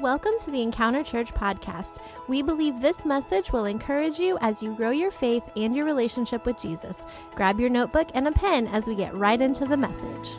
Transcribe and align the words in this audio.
Welcome 0.00 0.32
to 0.44 0.50
the 0.50 0.60
Encounter 0.60 1.02
Church 1.02 1.32
podcast. 1.32 2.00
We 2.28 2.42
believe 2.42 2.82
this 2.82 3.06
message 3.06 3.50
will 3.50 3.64
encourage 3.64 4.18
you 4.18 4.36
as 4.42 4.62
you 4.62 4.74
grow 4.74 4.90
your 4.90 5.10
faith 5.10 5.42
and 5.56 5.74
your 5.74 5.86
relationship 5.86 6.44
with 6.44 6.58
Jesus. 6.58 7.06
Grab 7.34 7.58
your 7.58 7.70
notebook 7.70 8.08
and 8.12 8.28
a 8.28 8.32
pen 8.32 8.66
as 8.66 8.86
we 8.86 8.94
get 8.94 9.14
right 9.14 9.40
into 9.40 9.64
the 9.64 9.78
message. 9.78 10.36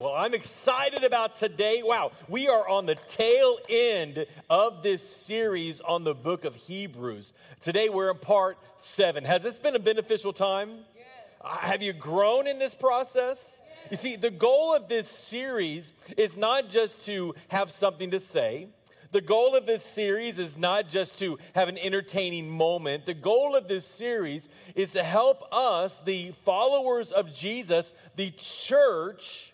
Well, 0.00 0.14
I'm 0.14 0.34
excited 0.34 1.04
about 1.04 1.36
today. 1.36 1.82
Wow, 1.84 2.10
we 2.28 2.48
are 2.48 2.68
on 2.68 2.86
the 2.86 2.96
tail 3.06 3.58
end 3.68 4.26
of 4.48 4.82
this 4.82 5.08
series 5.08 5.80
on 5.80 6.02
the 6.02 6.14
book 6.14 6.44
of 6.44 6.56
Hebrews. 6.56 7.32
Today 7.60 7.88
we're 7.88 8.10
in 8.10 8.18
part 8.18 8.58
seven. 8.78 9.24
Has 9.24 9.44
this 9.44 9.60
been 9.60 9.76
a 9.76 9.80
beneficial 9.80 10.32
time? 10.32 10.70
Yes. 10.96 11.06
Uh, 11.40 11.56
have 11.58 11.82
you 11.82 11.92
grown 11.92 12.48
in 12.48 12.58
this 12.58 12.74
process? 12.74 13.54
You 13.90 13.96
see, 13.96 14.16
the 14.16 14.30
goal 14.30 14.74
of 14.74 14.88
this 14.88 15.08
series 15.08 15.92
is 16.16 16.36
not 16.36 16.68
just 16.68 17.06
to 17.06 17.34
have 17.48 17.70
something 17.70 18.10
to 18.10 18.20
say. 18.20 18.68
The 19.12 19.20
goal 19.20 19.56
of 19.56 19.66
this 19.66 19.84
series 19.84 20.38
is 20.38 20.56
not 20.56 20.88
just 20.88 21.18
to 21.18 21.38
have 21.54 21.68
an 21.68 21.78
entertaining 21.78 22.48
moment. 22.48 23.06
The 23.06 23.14
goal 23.14 23.56
of 23.56 23.66
this 23.66 23.84
series 23.84 24.48
is 24.76 24.92
to 24.92 25.02
help 25.02 25.42
us, 25.50 26.00
the 26.04 26.32
followers 26.44 27.10
of 27.10 27.34
Jesus, 27.34 27.92
the 28.14 28.30
church, 28.30 29.52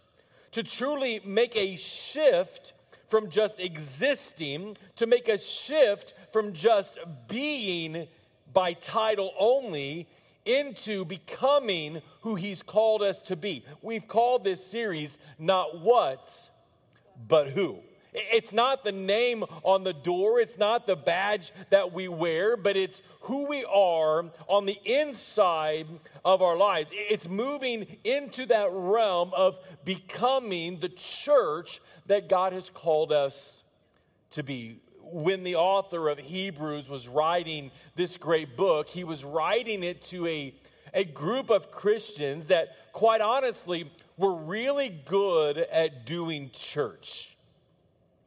to 0.53 0.63
truly 0.63 1.23
make 1.25 1.57
a 1.57 1.77
shift 1.77 2.75
from 3.09 3.31
just 3.31 3.59
existing, 3.59 4.77
to 4.97 5.07
make 5.07 5.29
a 5.29 5.39
shift 5.39 6.13
from 6.33 6.53
just 6.53 6.99
being 7.29 8.09
by 8.53 8.75
title 8.75 9.33
only 9.39 10.07
into 10.47 11.05
becoming 11.05 12.01
who 12.23 12.35
He's 12.35 12.63
called 12.63 13.03
us 13.03 13.19
to 13.21 13.37
be. 13.37 13.65
We've 13.83 14.09
called 14.09 14.45
this 14.45 14.65
series 14.65 15.19
Not 15.39 15.81
What, 15.81 16.29
but 17.29 17.51
Who. 17.51 17.81
It's 18.19 18.53
not 18.53 18.83
the 18.83 18.93
name 18.93 19.45
on 19.63 19.85
the 19.85 19.93
door, 19.93 20.41
it's 20.41 20.57
not 20.57 20.87
the 20.87 20.97
badge 20.97 21.53
that 21.69 21.93
we 21.93 22.09
wear, 22.09 22.57
but 22.57 22.75
it's 22.75 23.03
who 23.21 23.47
we 23.47 23.63
are 23.67 24.25
on 24.49 24.65
the 24.65 24.79
inside 24.85 25.87
of 26.25 26.41
our 26.41 26.57
lives. 26.57 26.91
It's 26.95 27.29
moving 27.29 27.99
into 28.05 28.47
that 28.47 28.71
realm 28.73 29.33
of 29.35 29.59
becoming 29.85 30.81
the 30.81 30.89
church 30.89 31.83
that 32.07 32.31
God 32.31 32.55
has 32.55 32.71
called 32.71 33.13
us 33.13 33.65
to 34.31 34.43
be 34.43 34.81
when 35.13 35.45
the 35.45 35.57
author 35.57 36.09
of 36.09 36.19
Hebrews 36.19 36.89
was 36.89 37.09
writing 37.09 37.71
this 37.95 38.17
great 38.17 38.57
book, 38.57 38.89
he 38.89 39.05
was 39.05 39.25
writing 39.25 39.83
it 39.83 40.03
to 40.03 40.27
a, 40.27 40.55
a 40.95 41.05
group 41.05 41.51
of 41.51 41.71
Christians 41.71 42.47
that, 42.47 42.77
quite 42.93 43.21
honestly, 43.21 43.91
were 44.17 44.35
really 44.35 44.89
good 44.89 45.59
at 45.59 46.07
doing 46.07 46.51
church. 46.53 47.37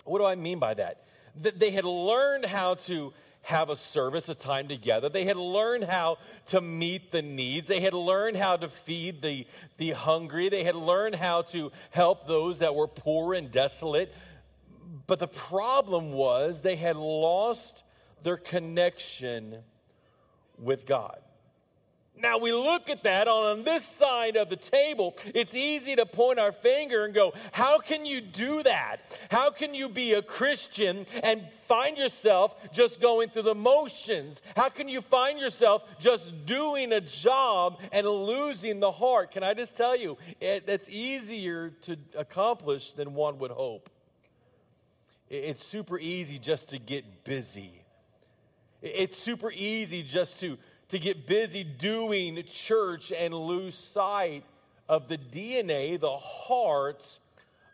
What 0.06 0.20
do 0.20 0.26
I 0.26 0.36
mean 0.36 0.60
by 0.60 0.74
that? 0.76 1.04
That 1.42 1.60
they 1.60 1.72
had 1.72 1.86
learned 1.86 2.46
how 2.46 2.76
to 2.76 3.14
have 3.42 3.70
a 3.70 3.76
service, 3.76 4.30
a 4.30 4.36
time 4.36 4.68
together. 4.68 5.10
They 5.10 5.26
had 5.26 5.38
learned 5.38 5.86
how 5.86 6.18
to 6.48 6.62
meet 6.62 7.12
the 7.12 7.22
needs. 7.22 7.68
They 7.68 7.80
had 7.80 7.94
learned 7.94 8.36
how 8.36 8.58
to 8.58 8.68
feed 8.68 9.22
the, 9.22 9.48
the 9.78 9.92
hungry. 9.92 10.50
They 10.50 10.64
had 10.64 10.76
learned 10.76 11.16
how 11.16 11.44
to 11.44 11.72
help 11.90 12.28
those 12.28 12.60
that 12.60 12.76
were 12.76 12.88
poor 12.88 13.34
and 13.34 13.52
desolate. 13.52 14.14
But 15.08 15.20
the 15.20 15.28
problem 15.28 16.12
was 16.12 16.62
they 16.62 16.76
had 16.76 16.96
lost 16.96 17.84
their 18.24 18.38
connection 18.38 19.58
with 20.58 20.86
God. 20.86 21.20
Now 22.22 22.38
we 22.38 22.52
look 22.52 22.90
at 22.90 23.04
that 23.04 23.30
on 23.30 23.64
this 23.64 23.86
side 23.86 24.36
of 24.36 24.50
the 24.50 24.58
table. 24.58 25.16
It's 25.34 25.56
easy 25.56 25.96
to 25.96 26.06
point 26.06 26.38
our 26.38 26.52
finger 26.52 27.06
and 27.06 27.14
go, 27.14 27.34
How 27.54 27.80
can 27.80 28.06
you 28.06 28.20
do 28.20 28.62
that? 28.64 29.00
How 29.32 29.52
can 29.52 29.74
you 29.74 29.88
be 29.88 30.14
a 30.14 30.22
Christian 30.22 31.06
and 31.24 31.48
find 31.68 31.98
yourself 31.98 32.56
just 32.74 33.00
going 33.00 33.30
through 33.30 33.44
the 33.44 33.56
motions? 33.56 34.42
How 34.58 34.68
can 34.68 34.90
you 34.90 35.00
find 35.00 35.40
yourself 35.40 35.84
just 35.98 36.46
doing 36.46 36.92
a 36.92 37.00
job 37.00 37.80
and 37.94 38.06
losing 38.06 38.82
the 38.82 38.92
heart? 38.92 39.32
Can 39.32 39.44
I 39.44 39.54
just 39.54 39.78
tell 39.78 39.96
you, 39.96 40.18
it, 40.42 40.66
that's 40.68 40.90
easier 40.90 41.70
to 41.84 41.96
accomplish 42.18 42.92
than 42.92 43.14
one 43.14 43.40
would 43.40 43.52
hope. 43.52 43.90
It's 45.30 45.64
super 45.64 46.00
easy 46.00 46.40
just 46.40 46.70
to 46.70 46.80
get 46.80 47.24
busy. 47.24 47.72
It's 48.82 49.18
super 49.18 49.52
easy 49.52 50.02
just 50.02 50.40
to, 50.40 50.58
to 50.90 50.98
get 50.98 51.28
busy 51.28 51.64
doing 51.64 52.44
church 52.48 53.12
and 53.12 53.34
lose 53.34 53.76
sight 53.76 54.44
of 54.88 55.08
the 55.08 55.18
DNA, 55.18 56.00
the 56.00 56.18
heart 56.18 57.06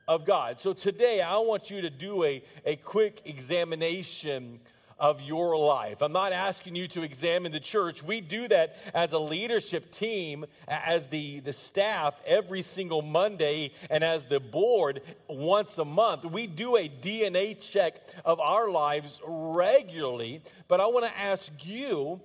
of 0.07 0.25
God. 0.25 0.59
So 0.59 0.73
today 0.73 1.21
I 1.21 1.37
want 1.37 1.69
you 1.71 1.81
to 1.81 1.89
do 1.89 2.25
a, 2.25 2.43
a 2.65 2.75
quick 2.75 3.21
examination 3.23 4.59
of 4.97 5.21
your 5.21 5.57
life. 5.57 6.01
I'm 6.01 6.13
not 6.13 6.31
asking 6.31 6.75
you 6.75 6.87
to 6.89 7.03
examine 7.03 7.51
the 7.51 7.59
church. 7.59 8.01
We 8.01 8.21
do 8.21 8.47
that 8.47 8.77
as 8.93 9.13
a 9.13 9.19
leadership 9.19 9.91
team, 9.91 10.45
as 10.67 11.07
the, 11.07 11.41
the 11.41 11.53
staff 11.53 12.21
every 12.25 12.61
single 12.61 13.01
Monday, 13.01 13.73
and 13.89 14.03
as 14.03 14.25
the 14.25 14.39
board 14.39 15.01
once 15.27 15.77
a 15.77 15.85
month. 15.85 16.23
We 16.23 16.47
do 16.47 16.77
a 16.77 16.87
DNA 16.87 17.59
check 17.59 18.01
of 18.23 18.39
our 18.39 18.69
lives 18.69 19.21
regularly. 19.25 20.41
But 20.67 20.79
I 20.79 20.85
want 20.85 21.05
to 21.05 21.17
ask 21.17 21.51
you, 21.63 22.21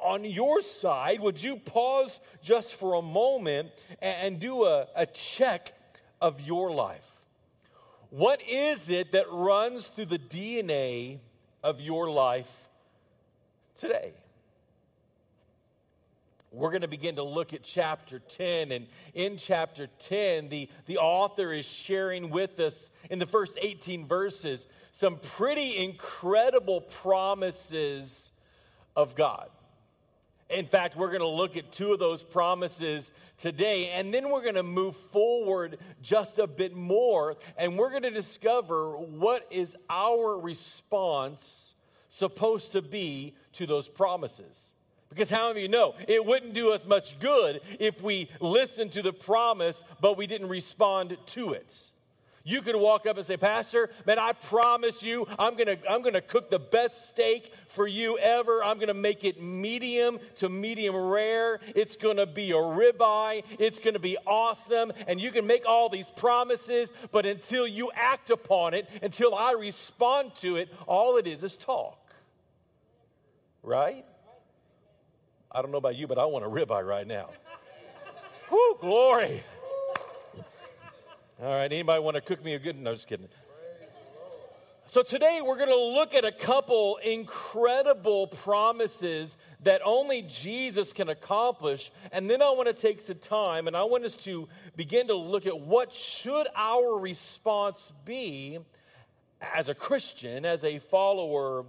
on 0.00 0.24
your 0.24 0.60
side, 0.60 1.20
would 1.20 1.42
you 1.42 1.56
pause 1.56 2.20
just 2.42 2.74
for 2.74 2.94
a 2.94 3.02
moment 3.02 3.70
and 4.02 4.38
do 4.38 4.64
a, 4.64 4.86
a 4.94 5.06
check 5.06 5.72
of 6.20 6.40
your 6.42 6.70
life? 6.70 7.04
What 8.10 8.42
is 8.48 8.90
it 8.90 9.12
that 9.12 9.26
runs 9.32 9.86
through 9.86 10.06
the 10.06 10.18
DNA 10.18 11.18
of 11.64 11.80
your 11.80 12.10
life 12.10 12.54
today. 13.80 14.12
We're 16.52 16.70
going 16.70 16.82
to 16.82 16.88
begin 16.88 17.16
to 17.16 17.24
look 17.24 17.52
at 17.52 17.64
chapter 17.64 18.20
10. 18.20 18.70
And 18.70 18.86
in 19.14 19.38
chapter 19.38 19.88
10, 19.98 20.50
the, 20.50 20.68
the 20.86 20.98
author 20.98 21.52
is 21.52 21.66
sharing 21.66 22.30
with 22.30 22.60
us 22.60 22.90
in 23.10 23.18
the 23.18 23.26
first 23.26 23.58
18 23.60 24.06
verses 24.06 24.66
some 24.92 25.16
pretty 25.16 25.76
incredible 25.76 26.82
promises 26.82 28.30
of 28.94 29.16
God. 29.16 29.48
In 30.50 30.66
fact, 30.66 30.96
we're 30.96 31.08
going 31.08 31.20
to 31.20 31.26
look 31.26 31.56
at 31.56 31.72
two 31.72 31.92
of 31.92 31.98
those 31.98 32.22
promises 32.22 33.12
today, 33.38 33.88
and 33.90 34.12
then 34.12 34.30
we're 34.30 34.42
going 34.42 34.54
to 34.56 34.62
move 34.62 34.94
forward 34.96 35.78
just 36.02 36.38
a 36.38 36.46
bit 36.46 36.76
more, 36.76 37.36
and 37.56 37.78
we're 37.78 37.90
going 37.90 38.02
to 38.02 38.10
discover 38.10 38.96
what 38.96 39.46
is 39.50 39.74
our 39.88 40.38
response 40.38 41.74
supposed 42.10 42.72
to 42.72 42.82
be 42.82 43.34
to 43.54 43.66
those 43.66 43.88
promises. 43.88 44.58
Because 45.08 45.30
how 45.30 45.48
many 45.48 45.60
of 45.60 45.62
you 45.62 45.68
know 45.68 45.94
it 46.08 46.24
wouldn't 46.24 46.54
do 46.54 46.72
us 46.72 46.84
much 46.84 47.18
good 47.20 47.60
if 47.78 48.02
we 48.02 48.28
listened 48.40 48.92
to 48.92 49.02
the 49.02 49.12
promise, 49.12 49.84
but 50.00 50.16
we 50.16 50.26
didn't 50.26 50.48
respond 50.48 51.16
to 51.26 51.52
it? 51.52 51.74
You 52.46 52.60
could 52.60 52.76
walk 52.76 53.06
up 53.06 53.16
and 53.16 53.26
say, 53.26 53.38
Pastor, 53.38 53.88
man, 54.04 54.18
I 54.18 54.34
promise 54.34 55.02
you, 55.02 55.26
I'm 55.38 55.56
gonna, 55.56 55.78
I'm 55.88 56.02
gonna 56.02 56.20
cook 56.20 56.50
the 56.50 56.58
best 56.58 57.08
steak 57.08 57.50
for 57.68 57.86
you 57.86 58.18
ever. 58.18 58.62
I'm 58.62 58.78
gonna 58.78 58.92
make 58.92 59.24
it 59.24 59.42
medium 59.42 60.18
to 60.36 60.50
medium 60.50 60.94
rare. 60.94 61.60
It's 61.74 61.96
gonna 61.96 62.26
be 62.26 62.50
a 62.50 62.56
ribeye. 62.56 63.44
It's 63.58 63.78
gonna 63.78 63.98
be 63.98 64.18
awesome. 64.26 64.92
And 65.08 65.18
you 65.18 65.32
can 65.32 65.46
make 65.46 65.64
all 65.66 65.88
these 65.88 66.06
promises, 66.16 66.92
but 67.12 67.24
until 67.24 67.66
you 67.66 67.90
act 67.94 68.28
upon 68.28 68.74
it, 68.74 68.90
until 69.02 69.34
I 69.34 69.52
respond 69.52 70.36
to 70.42 70.56
it, 70.56 70.68
all 70.86 71.16
it 71.16 71.26
is 71.26 71.42
is 71.42 71.56
talk. 71.56 72.14
Right? 73.62 74.04
I 75.50 75.62
don't 75.62 75.70
know 75.70 75.78
about 75.78 75.96
you, 75.96 76.06
but 76.06 76.18
I 76.18 76.26
want 76.26 76.44
a 76.44 76.48
ribeye 76.48 76.86
right 76.86 77.06
now. 77.06 77.30
Whoo, 78.50 78.76
glory. 78.82 79.42
All 81.42 81.48
right, 81.48 81.64
anybody 81.64 82.00
want 82.00 82.14
to 82.14 82.20
cook 82.20 82.44
me 82.44 82.54
a 82.54 82.60
good? 82.60 82.80
No, 82.80 82.92
just 82.92 83.08
kidding. 83.08 83.26
So 84.86 85.02
today 85.02 85.40
we're 85.44 85.56
going 85.56 85.68
to 85.68 85.74
look 85.74 86.14
at 86.14 86.24
a 86.24 86.30
couple 86.30 86.98
incredible 86.98 88.28
promises 88.28 89.36
that 89.64 89.80
only 89.84 90.22
Jesus 90.22 90.92
can 90.92 91.08
accomplish. 91.08 91.90
And 92.12 92.30
then 92.30 92.40
I 92.40 92.50
want 92.50 92.68
to 92.68 92.72
take 92.72 93.00
some 93.00 93.18
time 93.18 93.66
and 93.66 93.76
I 93.76 93.82
want 93.82 94.04
us 94.04 94.14
to 94.18 94.46
begin 94.76 95.08
to 95.08 95.16
look 95.16 95.46
at 95.46 95.58
what 95.58 95.92
should 95.92 96.46
our 96.54 96.96
response 97.00 97.92
be 98.04 98.60
as 99.40 99.68
a 99.68 99.74
Christian, 99.74 100.44
as 100.44 100.62
a 100.62 100.78
follower 100.78 101.64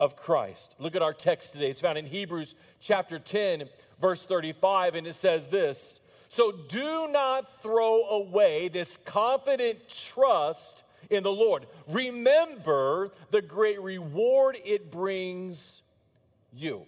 of 0.00 0.16
Christ. 0.16 0.74
Look 0.80 0.96
at 0.96 1.02
our 1.02 1.14
text 1.14 1.52
today. 1.52 1.70
It's 1.70 1.80
found 1.80 1.98
in 1.98 2.06
Hebrews 2.06 2.56
chapter 2.80 3.20
10, 3.20 3.68
verse 4.00 4.24
35, 4.24 4.96
and 4.96 5.06
it 5.06 5.14
says 5.14 5.46
this 5.46 6.00
so 6.32 6.50
do 6.50 7.08
not 7.08 7.60
throw 7.60 8.04
away 8.08 8.68
this 8.68 8.96
confident 9.04 9.86
trust 9.86 10.82
in 11.10 11.24
the 11.24 11.30
Lord. 11.30 11.66
Remember 11.88 13.10
the 13.30 13.42
great 13.42 13.78
reward 13.82 14.56
it 14.64 14.90
brings 14.90 15.82
you. 16.50 16.86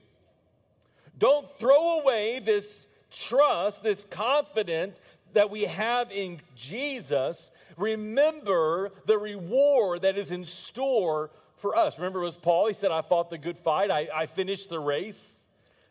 Don't 1.19 1.47
throw 1.59 2.01
away 2.01 2.39
this 2.39 2.87
trust, 3.11 3.83
this 3.83 4.07
confidence 4.09 4.99
that 5.35 5.51
we 5.51 5.65
have 5.65 6.11
in 6.11 6.41
Jesus, 6.57 7.51
remember 7.77 8.93
the 9.05 9.19
reward 9.19 10.03
that 10.03 10.17
is 10.17 10.31
in 10.31 10.47
store 10.47 11.31
for 11.59 11.77
us. 11.77 11.99
Remember, 11.99 12.21
it 12.23 12.25
was 12.25 12.39
Paul. 12.39 12.69
He 12.69 12.73
said, 12.73 12.91
I 12.91 13.03
fought 13.03 13.29
the 13.29 13.37
good 13.37 13.59
fight, 13.59 13.91
I, 13.91 14.09
I 14.15 14.25
finished 14.25 14.71
the 14.71 14.81
race. 14.81 15.34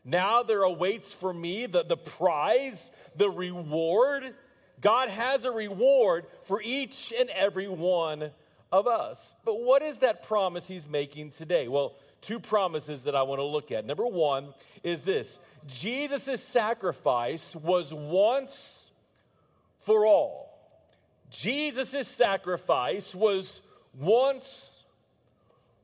Now 0.05 0.43
there 0.43 0.63
awaits 0.63 1.11
for 1.11 1.33
me 1.33 1.65
the, 1.65 1.83
the 1.83 1.97
prize, 1.97 2.91
the 3.15 3.29
reward. 3.29 4.33
God 4.81 5.09
has 5.09 5.45
a 5.45 5.51
reward 5.51 6.25
for 6.43 6.61
each 6.61 7.13
and 7.17 7.29
every 7.29 7.69
one 7.69 8.31
of 8.71 8.87
us. 8.87 9.33
But 9.45 9.61
what 9.61 9.81
is 9.81 9.99
that 9.99 10.23
promise 10.23 10.67
he's 10.67 10.89
making 10.89 11.29
today? 11.29 11.67
Well, 11.67 11.95
two 12.21 12.39
promises 12.39 13.03
that 13.03 13.15
I 13.15 13.21
want 13.21 13.39
to 13.39 13.45
look 13.45 13.71
at. 13.71 13.85
Number 13.85 14.05
one 14.05 14.53
is 14.83 15.03
this 15.03 15.39
Jesus' 15.67 16.43
sacrifice 16.43 17.55
was 17.55 17.93
once 17.93 18.91
for 19.81 20.05
all. 20.05 20.49
Jesus' 21.29 22.07
sacrifice 22.07 23.13
was 23.15 23.61
once 23.99 24.72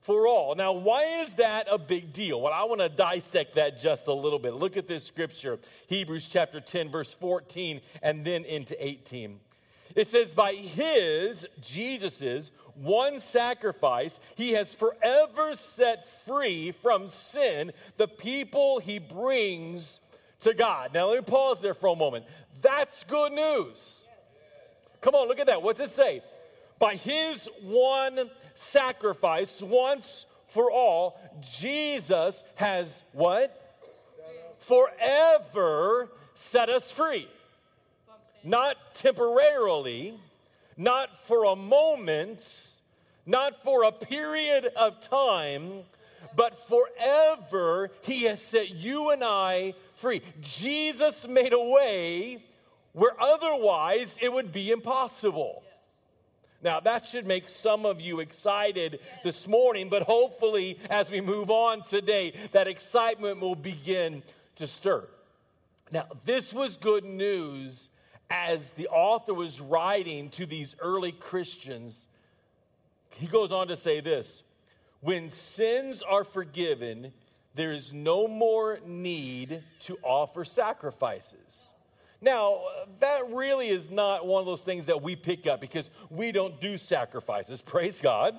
for 0.10 0.26
all. 0.26 0.56
Now, 0.56 0.72
why 0.72 1.04
is 1.22 1.36
that 1.36 1.68
a 1.70 1.78
big 1.78 2.14
deal? 2.14 2.42
Well, 2.42 2.52
I 2.52 2.64
want 2.64 2.82
to 2.82 2.90
dissect 2.90 3.54
that 3.54 3.80
just 3.80 4.08
a 4.08 4.12
little 4.12 4.40
bit. 4.40 4.56
Look 4.56 4.76
at 4.76 4.88
this 4.88 5.04
scripture 5.04 5.60
Hebrews 5.86 6.28
chapter 6.28 6.60
10, 6.60 6.90
verse 6.90 7.14
14, 7.14 7.80
and 8.02 8.26
then 8.26 8.44
into 8.44 8.76
18. 8.84 9.40
It 9.96 10.08
says, 10.08 10.32
By 10.32 10.54
his, 10.54 11.46
Jesus's, 11.62 12.52
one 12.74 13.20
sacrifice, 13.20 14.20
he 14.34 14.54
has 14.54 14.74
forever 14.74 15.54
set 15.54 16.10
free 16.26 16.72
from 16.72 17.08
sin 17.08 17.72
the 17.98 18.08
people 18.08 18.80
he 18.80 18.98
brings 18.98 20.00
to 20.42 20.56
God. 20.56 20.92
Now, 20.92 21.10
let 21.10 21.20
me 21.20 21.24
pause 21.24 21.60
there 21.60 21.76
for 21.76 21.94
a 21.94 21.96
moment. 21.96 22.26
That's 22.64 23.04
good 23.04 23.34
news. 23.34 24.06
Come 25.02 25.14
on, 25.14 25.28
look 25.28 25.38
at 25.38 25.46
that. 25.46 25.62
What's 25.62 25.80
it 25.80 25.92
say? 25.92 26.24
By 26.80 26.96
his 26.96 27.48
one 27.62 28.30
sacrifice, 28.54 29.62
once 29.62 30.26
for 30.48 30.72
all, 30.72 31.20
Jesus 31.42 32.44
has 32.56 33.04
what? 33.12 33.56
Forever 34.60 36.10
set 36.36 36.70
us 36.70 36.92
free. 36.92 37.28
Not 38.44 38.78
temporarily, 38.96 40.18
not 40.78 41.20
for 41.28 41.44
a 41.46 41.56
moment, 41.56 42.42
not 43.26 43.62
for 43.64 43.84
a 43.84 43.92
period 43.92 44.72
of 44.78 45.02
time, 45.02 45.84
but 46.36 46.68
forever 46.68 47.92
he 48.02 48.24
has 48.24 48.42
set 48.42 48.70
you 48.70 49.10
and 49.10 49.24
I 49.24 49.74
free. 49.96 50.22
Jesus 50.42 51.28
made 51.28 51.54
a 51.54 51.60
way 51.60 52.44
where 52.94 53.22
otherwise 53.22 54.16
it 54.22 54.32
would 54.32 54.52
be 54.52 54.72
impossible. 54.72 55.64
Now, 56.62 56.80
that 56.82 57.06
should 57.06 57.26
make 57.26 57.48
some 57.48 57.86
of 57.86 58.02
you 58.02 58.20
excited 58.20 59.00
this 59.24 59.48
morning, 59.48 59.88
but 59.88 60.02
hopefully, 60.02 60.78
as 60.90 61.10
we 61.10 61.22
move 61.22 61.50
on 61.50 61.84
today, 61.84 62.34
that 62.52 62.68
excitement 62.68 63.40
will 63.40 63.56
begin 63.56 64.24
to 64.56 64.68
stir. 64.68 65.08
Now, 65.92 66.06
this 66.26 66.54
was 66.54 66.76
good 66.76 67.06
news 67.06 67.90
as 68.30 68.72
the 68.72 68.90
author 68.90 69.34
was 69.34 69.62
writing 69.62 70.30
to 70.32 70.46
these 70.46 70.76
early 70.80 71.14
Christians. 71.14 72.08
He 73.12 73.28
goes 73.28 73.52
on 73.52 73.70
to 73.70 73.76
say 73.76 74.02
this 74.02 74.44
When 75.00 75.30
sins 75.30 76.02
are 76.02 76.26
forgiven, 76.26 77.14
there 77.56 77.72
is 77.72 77.94
no 77.94 78.28
more 78.28 78.80
need 78.86 79.64
to 79.82 79.98
offer 80.04 80.44
sacrifices. 80.44 81.70
Now, 82.22 82.62
that 83.00 83.32
really 83.32 83.70
is 83.70 83.90
not 83.90 84.28
one 84.28 84.42
of 84.42 84.46
those 84.46 84.64
things 84.64 84.88
that 84.88 85.02
we 85.02 85.16
pick 85.16 85.48
up 85.48 85.62
because 85.62 85.90
we 86.10 86.32
don't 86.32 86.60
do 86.60 86.78
sacrifices. 86.78 87.62
Praise 87.66 88.02
God. 88.02 88.38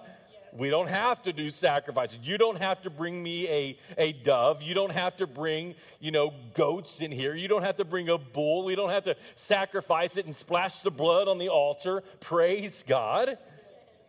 We 0.53 0.69
don't 0.69 0.89
have 0.89 1.23
to 1.23 1.33
do 1.33 1.49
sacrifices. 1.49 2.19
You 2.23 2.37
don't 2.37 2.59
have 2.59 2.83
to 2.83 2.91
bring 2.91 3.23
me 3.23 3.49
a, 3.49 3.79
a 3.97 4.13
dove. 4.13 4.63
You 4.63 4.75
don't 4.75 4.91
have 4.91 5.17
to 5.19 5.27
bring, 5.27 5.77
you 6.01 6.11
know, 6.11 6.35
goats 6.55 7.01
in 7.01 7.13
here. 7.13 7.37
You 7.37 7.47
don't 7.47 7.63
have 7.63 7.77
to 7.77 7.85
bring 7.85 8.09
a 8.09 8.19
bull. 8.19 8.65
We 8.65 8.75
don't 8.75 8.91
have 8.91 9.05
to 9.05 9.17
sacrifice 9.37 10.17
it 10.17 10.27
and 10.27 10.35
splash 10.35 10.81
the 10.81 10.91
blood 10.91 11.29
on 11.29 11.39
the 11.39 11.49
altar. 11.49 12.03
Praise 12.19 12.85
God. 12.87 13.39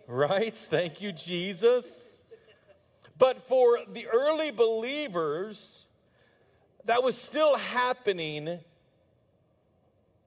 Right? 0.08 0.56
Thank 0.56 1.00
you, 1.00 1.12
Jesus. 1.12 1.86
But 3.20 3.48
for 3.48 3.80
the 3.88 4.08
early 4.08 4.50
believers, 4.50 5.86
that 6.86 7.04
was 7.04 7.16
still 7.16 7.56
happening 7.56 8.60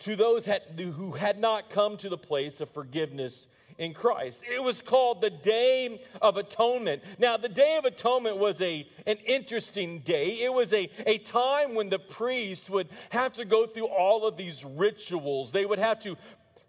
to 0.05 0.15
those 0.15 0.47
who 0.77 1.13
had 1.13 1.39
not 1.39 1.71
come 1.71 1.97
to 1.97 2.11
the 2.11 2.19
place 2.19 2.61
of 2.61 2.69
forgiveness 2.69 3.47
in 3.79 3.95
Christ. 3.95 4.43
It 4.53 4.63
was 4.63 4.83
called 4.83 5.23
the 5.23 5.31
Day 5.31 6.03
of 6.21 6.37
Atonement. 6.37 7.03
Now, 7.19 7.39
the 7.39 7.49
Day 7.49 7.77
of 7.79 7.87
Atonement 7.87 8.37
was 8.37 8.61
a, 8.61 8.87
an 9.07 9.17
interesting 9.25 10.01
day. 10.01 10.43
It 10.43 10.53
was 10.53 10.75
a, 10.75 10.91
a 11.07 11.19
time 11.19 11.75
when 11.75 11.89
the 11.89 11.99
priest 11.99 12.69
would 12.69 12.89
have 13.11 13.33
to 13.33 13.47
go 13.47 13.67
through 13.67 13.87
all 13.87 14.27
of 14.27 14.37
these 14.37 14.63
rituals. 14.63 15.53
They 15.53 15.65
would 15.65 15.79
have 15.79 16.01
to 16.01 16.17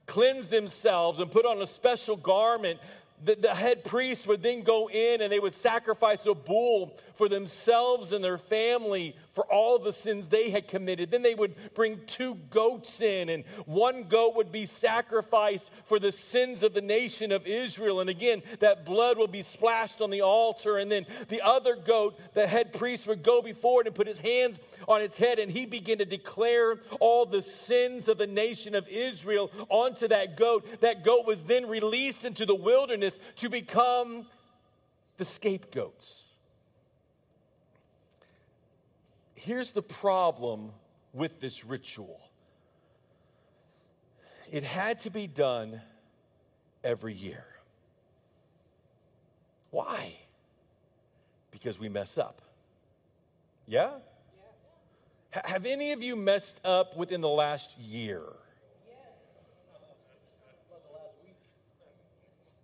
cleanse 0.05 0.47
themselves 0.47 1.19
and 1.19 1.29
put 1.29 1.45
on 1.45 1.61
a 1.61 1.67
special 1.67 2.15
garment 2.15 2.79
the, 3.23 3.35
the, 3.35 3.55
head 3.55 3.85
priest 3.85 4.27
would 4.27 4.43
then 4.43 4.61
go 4.61 4.89
in 4.89 5.21
and 5.21 5.31
they 5.31 5.39
would 5.39 5.53
sacrifice 5.53 6.25
a 6.25 6.33
bull 6.33 6.97
for 7.15 7.29
themselves 7.29 8.11
and 8.11 8.23
their 8.23 8.37
family 8.37 9.15
for 9.33 9.45
all 9.45 9.79
the 9.79 9.93
sins 9.93 10.27
they 10.27 10.49
had 10.49 10.67
committed. 10.67 11.11
Then 11.11 11.21
they 11.21 11.33
would 11.33 11.55
bring 11.73 12.01
two 12.07 12.35
goats 12.49 12.99
in, 12.99 13.29
and 13.29 13.45
one 13.65 14.03
goat 14.03 14.35
would 14.35 14.51
be 14.51 14.65
sacrificed 14.65 15.69
for 15.85 15.97
the 15.97 16.11
sins 16.11 16.61
of 16.61 16.73
the 16.73 16.81
nation 16.81 17.31
of 17.31 17.47
Israel. 17.47 18.01
And 18.01 18.09
again, 18.09 18.43
that 18.59 18.85
blood 18.85 19.17
will 19.17 19.27
be 19.27 19.41
splashed 19.43 20.01
on 20.01 20.09
the 20.09 20.21
altar. 20.21 20.77
And 20.77 20.91
then 20.91 21.05
the 21.29 21.41
other 21.41 21.75
goat, 21.75 22.19
the 22.33 22.47
head 22.47 22.73
priest 22.73 23.07
would 23.07 23.23
go 23.23 23.41
before 23.41 23.81
it 23.81 23.87
and 23.87 23.95
put 23.95 24.07
his 24.07 24.19
hands 24.19 24.59
on 24.87 25.01
its 25.01 25.17
head, 25.17 25.39
and 25.39 25.49
he 25.49 25.65
began 25.65 25.99
to 25.99 26.05
declare 26.05 26.79
all 26.99 27.25
the 27.25 27.41
sins 27.41 28.09
of 28.09 28.17
the 28.17 28.27
nation 28.27 28.75
of 28.75 28.87
Israel 28.89 29.51
onto 29.69 30.07
that 30.09 30.35
goat. 30.35 30.65
That 30.81 31.03
goat 31.03 31.25
was 31.25 31.41
then 31.43 31.67
released 31.67 32.25
into 32.25 32.45
the 32.45 32.55
wilderness 32.55 33.04
to 33.37 33.49
become 33.49 34.25
the 35.17 35.25
scapegoats 35.25 36.23
here's 39.35 39.71
the 39.71 39.83
problem 39.83 40.71
with 41.13 41.39
this 41.39 41.63
ritual 41.63 42.19
it 44.51 44.63
had 44.63 44.99
to 44.99 45.09
be 45.09 45.27
done 45.27 45.81
every 46.83 47.13
year. 47.13 47.45
Why? 49.71 50.13
Because 51.51 51.79
we 51.79 51.89
mess 51.89 52.17
up. 52.17 52.41
Yeah? 53.65 53.91
yeah. 55.33 55.41
Have 55.45 55.65
any 55.65 55.91
of 55.91 56.03
you 56.03 56.15
messed 56.15 56.61
up 56.63 56.95
within 56.95 57.21
the 57.21 57.27
last 57.27 57.77
year? 57.77 58.21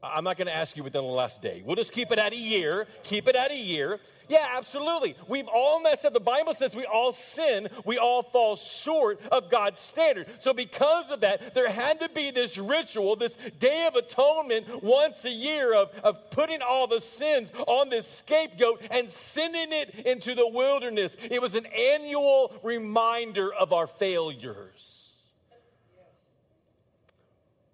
I'm 0.03 0.23
not 0.23 0.37
going 0.37 0.47
to 0.47 0.55
ask 0.55 0.75
you 0.75 0.83
within 0.83 1.03
the 1.03 1.09
last 1.09 1.41
day. 1.41 1.61
We'll 1.63 1.75
just 1.75 1.91
keep 1.91 2.11
it 2.11 2.17
at 2.17 2.33
a 2.33 2.37
year. 2.37 2.87
Keep 3.03 3.27
it 3.27 3.35
at 3.35 3.51
a 3.51 3.57
year. 3.57 3.99
Yeah, 4.29 4.47
absolutely. 4.55 5.15
We've 5.27 5.47
all 5.47 5.81
messed 5.81 6.05
up. 6.05 6.13
The 6.13 6.19
Bible 6.19 6.53
says 6.53 6.73
we 6.73 6.85
all 6.85 7.11
sin. 7.11 7.67
We 7.85 7.97
all 7.97 8.23
fall 8.23 8.55
short 8.55 9.19
of 9.31 9.51
God's 9.51 9.79
standard. 9.79 10.27
So, 10.39 10.53
because 10.53 11.11
of 11.11 11.19
that, 11.19 11.53
there 11.53 11.69
had 11.69 11.99
to 11.99 12.09
be 12.09 12.31
this 12.31 12.57
ritual, 12.57 13.15
this 13.15 13.37
day 13.59 13.85
of 13.87 13.95
atonement 13.95 14.81
once 14.81 15.25
a 15.25 15.29
year 15.29 15.73
of, 15.73 15.91
of 16.03 16.31
putting 16.31 16.61
all 16.61 16.87
the 16.87 17.01
sins 17.01 17.51
on 17.67 17.89
this 17.89 18.07
scapegoat 18.07 18.81
and 18.89 19.11
sending 19.11 19.73
it 19.73 19.93
into 20.05 20.33
the 20.33 20.47
wilderness. 20.47 21.15
It 21.29 21.41
was 21.41 21.55
an 21.55 21.65
annual 21.65 22.53
reminder 22.63 23.53
of 23.53 23.73
our 23.73 23.85
failures. 23.85 25.11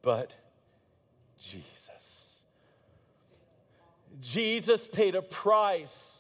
But, 0.02 0.32
Jesus. 1.40 1.78
Jesus 4.28 4.86
paid 4.86 5.16
a 5.16 5.22
price 5.22 6.18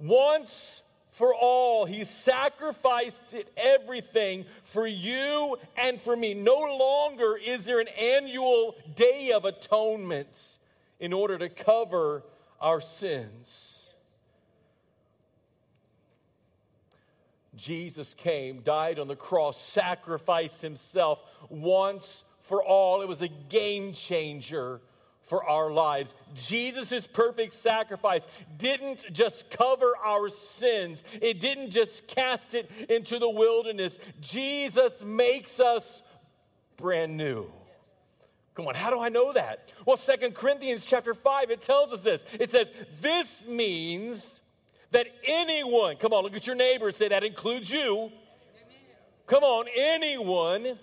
once 0.00 0.82
for 1.12 1.32
all. 1.32 1.84
He 1.84 2.02
sacrificed 2.02 3.20
everything 3.56 4.46
for 4.64 4.84
you 4.84 5.56
and 5.76 6.00
for 6.00 6.16
me. 6.16 6.34
No 6.34 6.58
longer 6.58 7.36
is 7.36 7.62
there 7.62 7.78
an 7.78 7.86
annual 7.86 8.74
day 8.96 9.30
of 9.30 9.44
atonement 9.44 10.58
in 10.98 11.12
order 11.12 11.38
to 11.38 11.48
cover 11.48 12.24
our 12.60 12.80
sins. 12.80 13.90
Jesus 17.54 18.12
came, 18.14 18.62
died 18.62 18.98
on 18.98 19.06
the 19.06 19.14
cross, 19.14 19.60
sacrificed 19.60 20.60
himself 20.62 21.20
once 21.48 22.24
for 22.42 22.60
all. 22.60 23.02
It 23.02 23.08
was 23.08 23.22
a 23.22 23.28
game 23.28 23.92
changer 23.92 24.80
for 25.26 25.44
our 25.44 25.70
lives. 25.70 26.14
Jesus' 26.34 27.06
perfect 27.06 27.52
sacrifice 27.52 28.26
didn't 28.58 29.12
just 29.12 29.50
cover 29.50 29.92
our 30.04 30.28
sins, 30.28 31.02
it 31.20 31.40
didn't 31.40 31.70
just 31.70 32.06
cast 32.06 32.54
it 32.54 32.70
into 32.88 33.18
the 33.18 33.28
wilderness. 33.28 33.98
Jesus 34.20 35.02
makes 35.02 35.60
us 35.60 36.02
brand 36.76 37.16
new. 37.16 37.50
Come 38.54 38.68
on, 38.68 38.74
how 38.74 38.90
do 38.90 39.00
I 39.00 39.08
know 39.08 39.32
that? 39.32 39.70
Well, 39.84 39.96
Second 39.96 40.34
Corinthians 40.34 40.86
chapter 40.86 41.12
5, 41.12 41.50
it 41.50 41.60
tells 41.60 41.92
us 41.92 42.00
this. 42.00 42.24
It 42.38 42.52
says, 42.52 42.70
This 43.00 43.44
means 43.48 44.40
that 44.92 45.08
anyone, 45.24 45.96
come 45.96 46.12
on, 46.12 46.22
look 46.22 46.36
at 46.36 46.46
your 46.46 46.54
neighbor 46.54 46.92
say, 46.92 47.08
that 47.08 47.24
includes 47.24 47.68
you. 47.68 48.12
Come 49.26 49.42
on, 49.42 49.66
anyone 49.74 50.78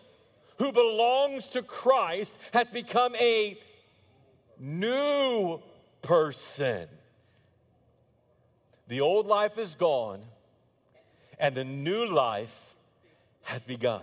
who 0.58 0.72
belongs 0.74 1.46
to 1.48 1.62
Christ 1.62 2.38
has 2.54 2.68
become 2.68 3.16
a 3.16 3.58
new 4.62 5.60
person. 6.02 6.88
The 8.88 9.02
old 9.02 9.26
life 9.26 9.58
is 9.58 9.76
gone, 9.76 10.22
and 11.40 11.56
the 11.56 11.64
new 11.64 12.06
life 12.06 12.76
has 13.44 13.64
begun. 13.64 14.02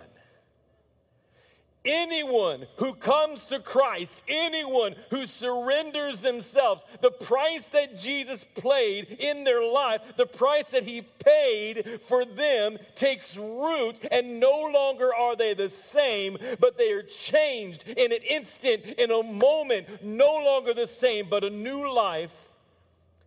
Anyone 1.88 2.66
who 2.76 2.92
comes 2.92 3.46
to 3.46 3.60
Christ, 3.60 4.22
anyone 4.28 4.94
who 5.08 5.24
surrenders 5.24 6.18
themselves, 6.18 6.84
the 7.00 7.10
price 7.10 7.66
that 7.68 7.96
Jesus 7.96 8.44
paid 8.56 9.16
in 9.18 9.42
their 9.44 9.64
life, 9.64 10.02
the 10.18 10.26
price 10.26 10.66
that 10.72 10.84
he 10.84 11.00
paid 11.00 12.00
for 12.02 12.26
them 12.26 12.76
takes 12.94 13.38
root, 13.38 14.00
and 14.10 14.38
no 14.38 14.68
longer 14.70 15.14
are 15.14 15.34
they 15.34 15.54
the 15.54 15.70
same, 15.70 16.36
but 16.60 16.76
they 16.76 16.92
are 16.92 17.02
changed 17.02 17.88
in 17.88 18.12
an 18.12 18.22
instant, 18.28 18.84
in 18.84 19.10
a 19.10 19.22
moment, 19.22 20.04
no 20.04 20.34
longer 20.44 20.74
the 20.74 20.86
same, 20.86 21.26
but 21.30 21.42
a 21.42 21.48
new 21.48 21.90
life 21.90 22.36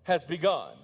has 0.04 0.24
begun. 0.24 0.76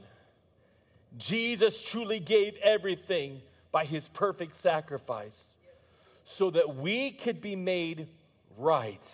Jesus 1.20 1.80
truly 1.80 2.20
gave 2.20 2.56
everything 2.64 3.40
by 3.72 3.86
his 3.86 4.08
perfect 4.08 4.56
sacrifice 4.56 5.44
so 6.30 6.50
that 6.50 6.76
we 6.76 7.12
could 7.12 7.40
be 7.40 7.56
made 7.56 8.10
right 8.58 9.08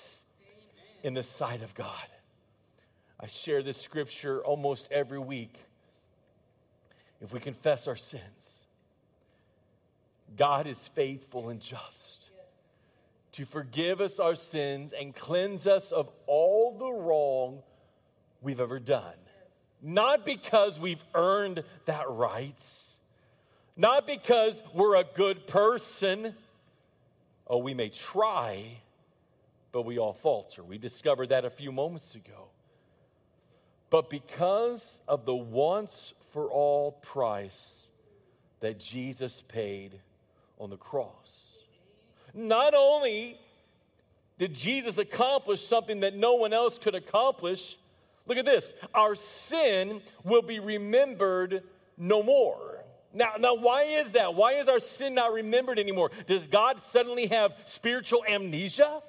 in 1.04 1.14
the 1.14 1.22
sight 1.22 1.62
of 1.62 1.72
God. 1.76 2.08
I 3.20 3.28
share 3.28 3.62
this 3.62 3.80
scripture 3.80 4.44
almost 4.44 4.88
every 4.90 5.20
week. 5.20 5.56
If 7.22 7.32
we 7.32 7.40
confess 7.40 7.88
our 7.88 7.96
sins, 7.96 8.64
God 10.36 10.66
is 10.66 10.90
faithful 10.96 11.50
and 11.50 11.60
just 11.62 12.32
to 13.34 13.46
forgive 13.46 14.02
us 14.02 14.20
our 14.20 14.36
sins 14.36 14.92
and 14.92 15.14
cleanse 15.14 15.68
us 15.68 15.92
of 15.92 16.10
all 16.26 16.76
the 16.80 16.92
wrong 16.92 17.62
we've 18.42 18.60
ever 18.60 18.80
done. 18.80 19.14
Not 19.84 20.26
because 20.26 20.80
we've 20.80 21.04
earned 21.14 21.64
that 21.86 22.10
right, 22.10 22.60
not 23.78 24.08
because 24.08 24.64
we're 24.74 24.96
a 24.96 25.04
good 25.04 25.46
person 25.46 26.34
Oh, 27.48 27.58
we 27.58 27.74
may 27.74 27.90
try, 27.90 28.78
but 29.72 29.84
we 29.84 29.98
all 30.00 30.14
falter. 30.14 30.64
We 30.64 30.78
discovered 30.78 31.30
that 31.30 31.46
a 31.46 31.50
few 31.50 31.72
moments 31.72 32.16
ago. 32.16 32.48
But 33.90 34.10
because 34.10 35.02
of 35.08 35.26
the 35.26 35.36
once 35.36 36.14
for 36.32 36.50
all 36.50 36.94
price 36.94 37.88
that 38.60 38.80
Jesus 38.80 39.44
paid 39.48 40.00
on 40.60 40.70
the 40.70 40.78
cross, 40.78 41.54
not 42.34 42.74
only 42.74 43.38
did 44.40 44.54
Jesus 44.54 44.98
accomplish 44.98 45.66
something 45.66 46.00
that 46.00 46.16
no 46.16 46.34
one 46.34 46.54
else 46.54 46.80
could 46.80 46.96
accomplish, 46.96 47.78
look 48.26 48.38
at 48.38 48.46
this 48.46 48.74
our 48.94 49.16
sin 49.16 50.02
will 50.24 50.42
be 50.42 50.60
remembered 50.60 51.64
no 51.98 52.24
more. 52.24 52.73
Now, 53.14 53.34
now, 53.40 53.54
why 53.54 53.84
is 53.84 54.14
that? 54.14 54.34
Why 54.34 54.54
is 54.54 54.68
our 54.68 54.80
sin 54.80 55.14
not 55.14 55.34
remembered 55.34 55.78
anymore? 55.78 56.10
Does 56.26 56.48
God 56.48 56.82
suddenly 56.82 57.28
have 57.28 57.54
spiritual 57.66 58.24
amnesia? 58.28 59.02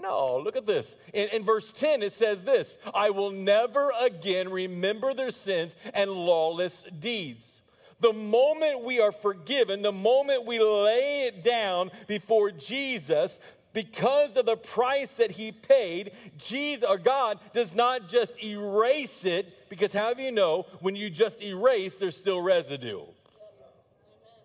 No, 0.00 0.38
look 0.38 0.56
at 0.56 0.66
this. 0.66 0.96
In, 1.12 1.28
in, 1.28 1.44
verse 1.44 1.70
10, 1.70 2.02
it 2.02 2.12
says 2.12 2.42
this 2.42 2.78
I 2.92 3.10
will 3.10 3.30
never 3.30 3.92
again 4.00 4.50
remember 4.50 5.14
their 5.14 5.30
sins 5.30 5.76
and 5.94 6.10
lawless 6.10 6.84
deeds. 6.98 7.62
The 8.00 8.12
moment 8.12 8.84
we 8.84 9.00
are 9.00 9.12
forgiven, 9.12 9.80
the 9.80 9.92
moment 9.92 10.46
we 10.46 10.58
lay 10.58 11.22
it 11.22 11.44
down 11.44 11.90
before 12.06 12.50
Jesus, 12.50 13.38
because 13.72 14.36
of 14.36 14.46
the 14.46 14.56
price 14.56 15.10
that 15.12 15.30
he 15.30 15.52
paid, 15.52 16.12
Jesus 16.36 16.84
or 16.88 16.98
God 16.98 17.38
does 17.54 17.74
not 17.74 18.08
just 18.08 18.42
erase 18.42 19.24
it, 19.24 19.68
because 19.68 19.92
how 19.92 20.12
do 20.12 20.22
you 20.22 20.32
know 20.32 20.66
when 20.80 20.96
you 20.96 21.08
just 21.08 21.40
erase, 21.40 21.94
there's 21.96 22.16
still 22.16 22.40
residue? 22.40 23.04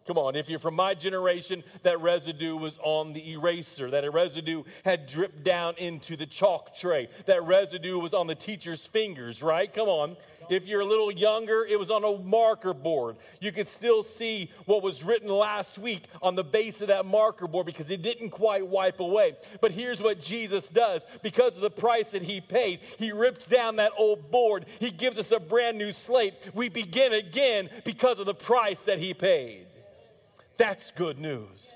Come 0.10 0.18
on, 0.18 0.36
if 0.36 0.50
you're 0.50 0.58
from 0.58 0.74
my 0.74 0.96
generation, 0.96 1.63
that 1.84 2.01
residue 2.01 2.56
was 2.56 2.80
on 2.82 3.13
the 3.13 3.34
eraser. 3.34 3.92
That 3.92 4.12
residue 4.12 4.63
had 4.84 5.06
dripped 5.06 5.44
down 5.44 5.75
into 5.78 6.16
the 6.16 6.25
chalk 6.25 6.75
tray. 6.75 7.10
That 7.28 7.44
residue 7.44 8.00
was 8.00 8.16
on 8.16 8.25
the 8.25 8.34
teacher's 8.34 8.88
fingers, 8.88 9.44
right? 9.44 9.72
Come 9.72 9.88
on. 9.88 10.18
If 10.50 10.66
you're 10.66 10.82
a 10.82 10.86
little 10.86 11.12
younger, 11.12 11.63
it 11.63 11.78
was 11.78 11.92
on 11.92 12.04
a 12.04 12.18
marker 12.24 12.74
board. 12.74 13.18
You 13.39 13.51
could 13.51 13.68
still 13.68 14.01
see 14.01 14.50
what 14.66 14.82
was 14.82 15.04
written 15.04 15.30
last 15.30 15.78
week 15.78 16.06
on 16.24 16.34
the 16.34 16.44
base 16.44 16.82
of 16.82 16.88
that 16.88 17.06
marker 17.06 17.48
board 17.48 17.68
because 17.68 17.92
it 17.92 18.01
didn't 18.01 18.32
quite 18.32 18.66
wipe 18.66 19.00
away. 19.00 19.36
But 19.62 19.74
here's 19.74 20.01
what 20.01 20.20
Jesus 20.20 20.70
does 20.70 21.04
because 21.22 21.56
of 21.56 21.62
the 21.62 21.70
price 21.70 22.08
that 22.08 22.24
he 22.24 22.42
paid, 22.42 22.80
he 22.98 23.12
rips 23.12 23.46
down 23.46 23.75
that 23.75 23.92
old 23.96 24.32
board. 24.32 24.66
He 24.80 24.89
gives 24.89 25.20
us 25.20 25.30
a 25.30 25.39
brand 25.39 25.78
new 25.78 25.92
slate. 25.92 26.34
We 26.56 26.68
begin 26.68 27.13
again 27.13 27.70
because 27.86 28.18
of 28.18 28.25
the 28.25 28.34
price 28.34 28.82
that 28.82 28.98
he 28.98 29.13
paid. 29.13 29.68
That's 30.60 30.92
good 30.92 31.20
news. 31.20 31.74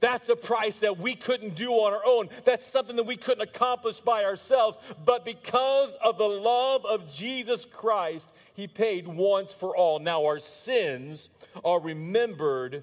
That's 0.00 0.30
a 0.30 0.34
price 0.34 0.78
that 0.78 0.98
we 0.98 1.14
couldn't 1.14 1.54
do 1.56 1.70
on 1.72 1.92
our 1.92 2.00
own. 2.06 2.30
That's 2.44 2.66
something 2.66 2.96
that 2.96 3.04
we 3.04 3.18
couldn't 3.18 3.42
accomplish 3.42 4.00
by 4.00 4.24
ourselves. 4.24 4.78
But 5.04 5.26
because 5.26 5.94
of 6.02 6.16
the 6.16 6.26
love 6.28 6.86
of 6.86 7.12
Jesus 7.12 7.66
Christ, 7.66 8.28
He 8.54 8.66
paid 8.66 9.06
once 9.06 9.52
for 9.52 9.76
all. 9.76 9.98
Now 9.98 10.24
our 10.24 10.38
sins 10.38 11.28
are 11.64 11.78
remembered 11.78 12.82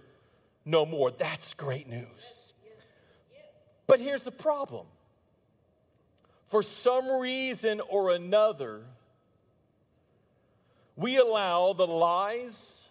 no 0.63 0.85
more. 0.85 1.09
That's 1.09 1.55
great 1.55 1.89
news. 1.89 2.53
But 3.87 3.99
here's 3.99 4.23
the 4.23 4.31
problem 4.31 4.85
for 6.49 6.61
some 6.61 7.09
reason 7.09 7.81
or 7.89 8.11
another, 8.11 8.83
we 10.95 11.17
allow 11.17 11.73
the 11.73 11.87
lies 11.87 12.85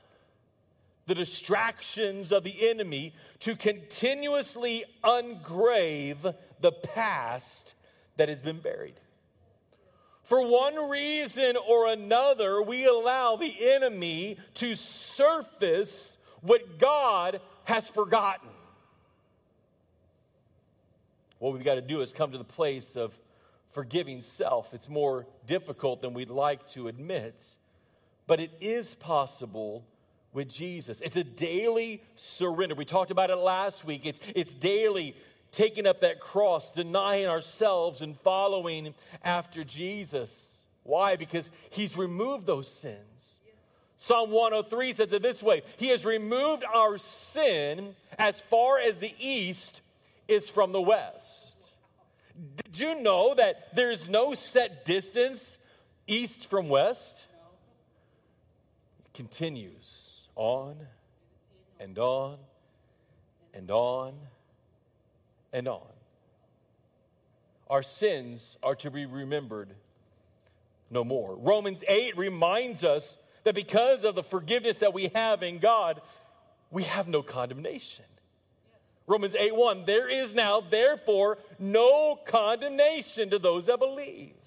the 1.09 1.15
distractions 1.15 2.33
of 2.33 2.45
the 2.45 2.69
enemy 2.69 3.15
to 3.41 3.57
continuously 3.57 4.85
ungrave 5.03 6.35
the 6.61 6.73
past 6.73 7.75
that 8.19 8.29
has 8.29 8.43
been 8.43 8.59
buried. 8.59 9.01
For 10.25 10.47
one 10.47 10.91
reason 10.91 11.57
or 11.57 11.89
another, 11.89 12.61
we 12.61 12.85
allow 12.85 13.37
the 13.37 13.71
enemy 13.71 14.37
to 14.57 14.75
surface 14.75 16.19
what 16.43 16.79
God 16.79 17.41
has 17.65 17.89
forgotten. 17.89 18.51
What 21.39 21.55
we've 21.55 21.65
got 21.65 21.77
to 21.77 21.81
do 21.81 22.03
is 22.03 22.13
come 22.13 22.33
to 22.33 22.39
the 22.39 22.45
place 22.45 22.97
of 22.97 23.19
forgiving 23.71 24.21
self. 24.21 24.75
It's 24.75 24.91
more 24.91 25.27
difficult 25.47 26.03
than 26.03 26.13
we'd 26.13 26.29
like 26.29 26.69
to 26.73 26.89
admit, 26.89 27.41
but 28.27 28.41
it 28.41 28.51
is 28.61 28.95
possible 28.95 29.85
with 30.33 30.49
Jesus. 30.49 31.01
It's 31.01 31.17
a 31.17 31.25
daily 31.25 32.03
surrender. 32.17 32.75
We 32.75 32.85
talked 32.85 33.11
about 33.11 33.31
it 33.31 33.37
last 33.37 33.85
week. 33.85 34.03
It's, 34.05 34.21
it's 34.35 34.53
daily 34.55 35.17
taking 35.53 35.87
up 35.87 36.03
that 36.03 36.21
cross, 36.21 36.71
denying 36.71 37.27
ourselves, 37.27 38.03
and 38.03 38.19
following 38.21 38.95
after 39.25 39.65
Jesus. 39.65 40.61
Why? 40.83 41.17
Because 41.17 41.51
He's 41.71 41.97
removed 41.97 42.47
those 42.47 42.69
sins. 42.69 43.35
Psalm 43.97 44.31
103 44.31 44.93
says 44.93 45.13
it 45.13 45.23
this 45.23 45.43
way 45.43 45.63
He 45.77 45.89
has 45.89 46.05
removed 46.05 46.65
our 46.73 46.99
sin 46.99 47.95
as 48.19 48.41
far 48.43 48.79
as 48.79 48.97
the 48.97 49.13
east 49.19 49.81
is 50.29 50.49
from 50.49 50.73
the 50.73 50.81
west. 50.81 51.55
Did 52.65 52.79
you 52.79 53.03
know 53.03 53.35
that 53.35 53.75
there's 53.75 54.09
no 54.09 54.35
set 54.35 54.85
distance 54.85 55.59
east 56.07 56.47
from 56.47 56.69
west? 56.69 57.25
It 59.01 59.15
continues 59.15 60.08
on 60.39 60.77
and 61.79 61.99
on 61.99 62.39
and 63.53 63.71
on 63.71 64.15
and 65.53 65.69
on. 65.69 65.83
Our 67.69 67.83
sins 67.83 68.57
are 68.63 68.77
to 68.77 68.91
be 68.91 69.05
remembered 69.05 69.75
no 70.91 71.05
more. 71.05 71.37
Romans 71.37 71.85
8 71.87 72.17
reminds 72.17 72.85
us 72.85 73.19
that 73.45 73.55
because 73.55 74.05
of 74.05 74.15
the 74.15 74.23
forgiveness 74.23 74.79
that 74.79 74.95
we 74.95 75.09
have 75.15 75.43
in 75.43 75.59
God, 75.59 76.01
we 76.71 76.85
have 76.85 77.09
no 77.09 77.23
condemnation. 77.23 78.05
Romans 79.07 79.35
8 79.39 79.55
1, 79.55 79.85
there 79.87 80.09
is 80.09 80.35
now, 80.35 80.61
therefore, 80.61 81.39
no 81.59 82.19
condemnation 82.27 83.31
to 83.31 83.39
those 83.39 83.67
that 83.67 83.79
believe. 83.79 84.38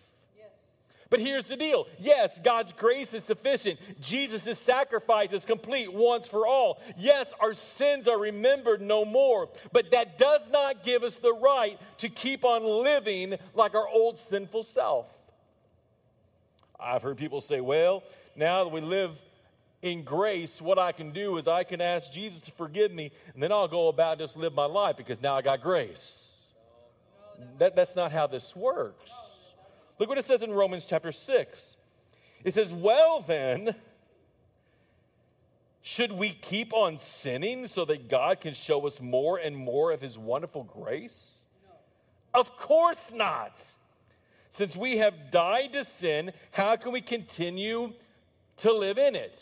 But 1.11 1.19
here's 1.19 1.49
the 1.49 1.57
deal 1.57 1.87
yes, 1.99 2.39
God's 2.39 2.71
grace 2.71 3.13
is 3.13 3.23
sufficient. 3.23 3.79
Jesus' 3.99 4.57
sacrifice 4.57 5.33
is 5.33 5.45
complete 5.45 5.93
once 5.93 6.25
for 6.25 6.47
all. 6.47 6.81
Yes, 6.97 7.33
our 7.39 7.53
sins 7.53 8.07
are 8.07 8.17
remembered 8.17 8.81
no 8.81 9.05
more. 9.05 9.49
But 9.73 9.91
that 9.91 10.17
does 10.17 10.41
not 10.51 10.83
give 10.83 11.03
us 11.03 11.15
the 11.15 11.33
right 11.33 11.77
to 11.97 12.09
keep 12.09 12.45
on 12.45 12.63
living 12.63 13.35
like 13.53 13.75
our 13.75 13.87
old 13.87 14.17
sinful 14.17 14.63
self. 14.63 15.05
I've 16.79 17.03
heard 17.03 17.17
people 17.17 17.41
say, 17.41 17.59
well, 17.59 18.03
now 18.35 18.63
that 18.63 18.69
we 18.69 18.79
live 18.79 19.11
in 19.81 20.03
grace, 20.03 20.61
what 20.61 20.79
I 20.79 20.93
can 20.93 21.11
do 21.11 21.37
is 21.37 21.47
I 21.47 21.65
can 21.65 21.81
ask 21.81 22.11
Jesus 22.11 22.39
to 22.41 22.51
forgive 22.51 22.93
me, 22.93 23.11
and 23.33 23.43
then 23.43 23.51
I'll 23.51 23.67
go 23.67 23.89
about 23.89 24.17
just 24.17 24.37
live 24.37 24.53
my 24.53 24.65
life 24.65 24.95
because 24.95 25.21
now 25.21 25.35
I 25.35 25.41
got 25.41 25.61
grace. 25.61 26.29
That, 27.57 27.75
that's 27.75 27.97
not 27.97 28.13
how 28.13 28.27
this 28.27 28.55
works. 28.55 29.11
Look 30.01 30.09
what 30.09 30.17
it 30.17 30.25
says 30.25 30.41
in 30.41 30.51
Romans 30.51 30.85
chapter 30.85 31.11
6. 31.11 31.77
It 32.43 32.55
says, 32.55 32.73
Well, 32.73 33.21
then, 33.21 33.75
should 35.83 36.11
we 36.11 36.31
keep 36.31 36.73
on 36.73 36.97
sinning 36.97 37.67
so 37.67 37.85
that 37.85 38.09
God 38.09 38.41
can 38.41 38.55
show 38.55 38.87
us 38.87 38.99
more 38.99 39.37
and 39.37 39.55
more 39.55 39.91
of 39.91 40.01
his 40.01 40.17
wonderful 40.17 40.63
grace? 40.63 41.35
No. 41.63 42.39
Of 42.39 42.57
course 42.57 43.11
not. 43.13 43.55
Since 44.49 44.75
we 44.75 44.97
have 44.97 45.29
died 45.29 45.73
to 45.73 45.85
sin, 45.85 46.31
how 46.49 46.77
can 46.77 46.93
we 46.93 47.01
continue 47.01 47.93
to 48.57 48.73
live 48.73 48.97
in 48.97 49.15
it? 49.15 49.39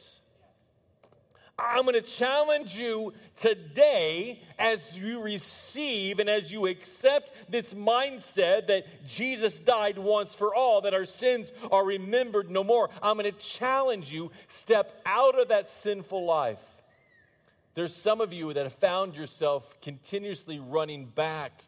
I'm 1.59 1.83
going 1.83 1.93
to 1.93 2.01
challenge 2.01 2.75
you 2.75 3.13
today 3.41 4.41
as 4.57 4.97
you 4.97 5.21
receive 5.21 6.19
and 6.19 6.29
as 6.29 6.51
you 6.51 6.67
accept 6.67 7.31
this 7.49 7.73
mindset 7.73 8.67
that 8.67 8.85
Jesus 9.05 9.57
died 9.57 9.97
once 9.97 10.33
for 10.33 10.53
all, 10.55 10.81
that 10.81 10.93
our 10.93 11.05
sins 11.05 11.51
are 11.71 11.85
remembered 11.85 12.49
no 12.49 12.63
more. 12.63 12.89
I'm 13.01 13.17
going 13.17 13.31
to 13.31 13.39
challenge 13.39 14.11
you 14.11 14.31
step 14.47 15.01
out 15.05 15.39
of 15.39 15.49
that 15.49 15.69
sinful 15.69 16.25
life. 16.25 16.61
There's 17.75 17.95
some 17.95 18.21
of 18.21 18.33
you 18.33 18.53
that 18.53 18.63
have 18.63 18.73
found 18.73 19.15
yourself 19.15 19.79
continuously 19.81 20.59
running 20.59 21.05
back 21.05 21.63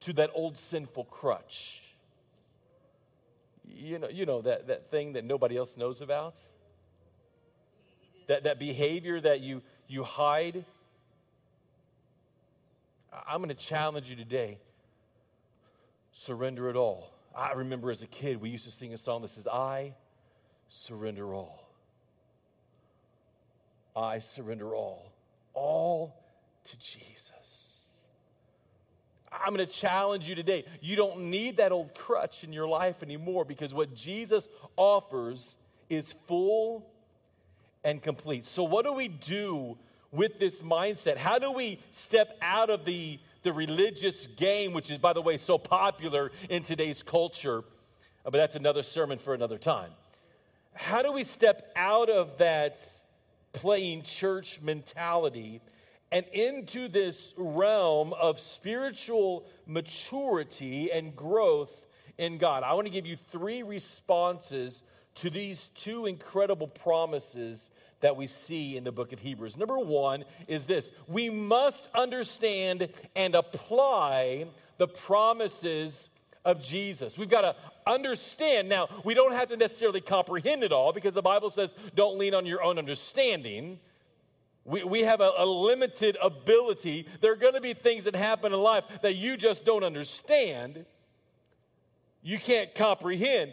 to 0.00 0.12
that 0.14 0.30
old 0.34 0.56
sinful 0.56 1.04
crutch. 1.04 1.80
You 3.66 3.98
know, 3.98 4.08
you 4.08 4.26
know 4.26 4.42
that, 4.42 4.68
that 4.68 4.90
thing 4.90 5.14
that 5.14 5.24
nobody 5.24 5.56
else 5.56 5.76
knows 5.76 6.00
about? 6.00 6.36
That, 8.26 8.44
that 8.44 8.58
behavior 8.58 9.20
that 9.20 9.40
you, 9.40 9.62
you 9.88 10.04
hide. 10.04 10.64
I'm 13.26 13.38
going 13.38 13.48
to 13.48 13.54
challenge 13.54 14.08
you 14.08 14.16
today. 14.16 14.58
Surrender 16.12 16.68
it 16.70 16.76
all. 16.76 17.10
I 17.34 17.52
remember 17.52 17.90
as 17.90 18.02
a 18.02 18.06
kid, 18.06 18.40
we 18.40 18.50
used 18.50 18.64
to 18.64 18.70
sing 18.70 18.92
a 18.94 18.98
song 18.98 19.22
that 19.22 19.30
says, 19.30 19.46
I 19.46 19.94
surrender 20.68 21.34
all. 21.34 21.68
I 23.96 24.18
surrender 24.18 24.74
all. 24.74 25.12
All 25.52 26.16
to 26.64 26.78
Jesus. 26.78 27.80
I'm 29.32 29.54
going 29.54 29.66
to 29.66 29.72
challenge 29.72 30.28
you 30.28 30.34
today. 30.34 30.64
You 30.80 30.96
don't 30.96 31.30
need 31.30 31.56
that 31.56 31.72
old 31.72 31.94
crutch 31.94 32.44
in 32.44 32.52
your 32.52 32.68
life 32.68 33.02
anymore 33.02 33.44
because 33.44 33.74
what 33.74 33.94
Jesus 33.94 34.48
offers 34.76 35.56
is 35.90 36.14
full 36.26 36.86
and 37.84 38.02
complete. 38.02 38.46
So, 38.46 38.64
what 38.64 38.84
do 38.84 38.92
we 38.92 39.08
do 39.08 39.76
with 40.10 40.38
this 40.38 40.62
mindset? 40.62 41.16
How 41.16 41.38
do 41.38 41.52
we 41.52 41.80
step 41.90 42.36
out 42.40 42.70
of 42.70 42.84
the, 42.84 43.18
the 43.42 43.52
religious 43.52 44.26
game, 44.26 44.72
which 44.72 44.90
is, 44.90 44.98
by 44.98 45.12
the 45.12 45.22
way, 45.22 45.36
so 45.36 45.58
popular 45.58 46.32
in 46.48 46.62
today's 46.62 47.02
culture? 47.02 47.58
Uh, 47.58 48.30
but 48.30 48.38
that's 48.38 48.56
another 48.56 48.82
sermon 48.82 49.18
for 49.18 49.34
another 49.34 49.58
time. 49.58 49.90
How 50.74 51.02
do 51.02 51.12
we 51.12 51.24
step 51.24 51.70
out 51.76 52.08
of 52.08 52.38
that 52.38 52.80
playing 53.52 54.02
church 54.02 54.58
mentality 54.62 55.60
and 56.10 56.24
into 56.32 56.88
this 56.88 57.32
realm 57.36 58.12
of 58.14 58.40
spiritual 58.40 59.46
maturity 59.66 60.90
and 60.90 61.14
growth 61.14 61.86
in 62.18 62.38
God? 62.38 62.62
I 62.62 62.72
want 62.74 62.86
to 62.86 62.90
give 62.90 63.06
you 63.06 63.16
three 63.16 63.62
responses 63.62 64.82
to 65.16 65.30
these 65.30 65.70
two 65.74 66.06
incredible 66.06 66.68
promises 66.68 67.70
that 68.00 68.16
we 68.16 68.26
see 68.26 68.76
in 68.76 68.84
the 68.84 68.92
book 68.92 69.12
of 69.12 69.20
Hebrews. 69.20 69.56
Number 69.56 69.78
one 69.78 70.24
is 70.46 70.64
this 70.64 70.92
we 71.08 71.30
must 71.30 71.88
understand 71.94 72.88
and 73.16 73.34
apply 73.34 74.46
the 74.78 74.88
promises 74.88 76.10
of 76.44 76.60
Jesus. 76.60 77.16
We've 77.16 77.30
got 77.30 77.42
to 77.42 77.56
understand. 77.86 78.68
Now, 78.68 78.88
we 79.04 79.14
don't 79.14 79.32
have 79.32 79.48
to 79.48 79.56
necessarily 79.56 80.00
comprehend 80.00 80.62
it 80.62 80.72
all 80.72 80.92
because 80.92 81.14
the 81.14 81.22
Bible 81.22 81.50
says 81.50 81.74
don't 81.94 82.18
lean 82.18 82.34
on 82.34 82.44
your 82.44 82.62
own 82.62 82.78
understanding. 82.78 83.78
We, 84.64 84.84
we 84.84 85.00
have 85.00 85.20
a, 85.20 85.32
a 85.38 85.46
limited 85.46 86.18
ability. 86.22 87.06
There 87.20 87.32
are 87.32 87.36
going 87.36 87.54
to 87.54 87.60
be 87.60 87.74
things 87.74 88.04
that 88.04 88.14
happen 88.14 88.52
in 88.52 88.58
life 88.58 88.84
that 89.02 89.14
you 89.14 89.36
just 89.36 89.64
don't 89.64 89.84
understand. 89.84 90.84
You 92.22 92.38
can't 92.38 92.74
comprehend. 92.74 93.52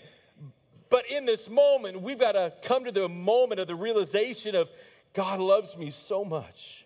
But 0.92 1.10
in 1.10 1.26
this 1.26 1.50
moment, 1.50 2.02
we've 2.02 2.20
got 2.20 2.34
to 2.34 2.54
come 2.64 2.84
to 2.84 2.92
the 2.92 3.08
moment 3.08 3.62
of 3.62 3.68
the 3.68 3.76
realization 3.76 4.56
of 4.56 4.70
God 5.14 5.40
loves 5.40 5.78
me 5.78 5.90
so 5.90 6.26
much 6.26 6.86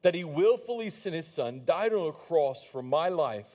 that 0.00 0.14
he 0.14 0.24
willfully 0.24 0.88
sent 0.88 1.14
his 1.14 1.26
son, 1.26 1.60
died 1.66 1.92
on 1.92 2.08
a 2.08 2.12
cross 2.12 2.64
for 2.64 2.82
my 2.82 3.10
life 3.10 3.46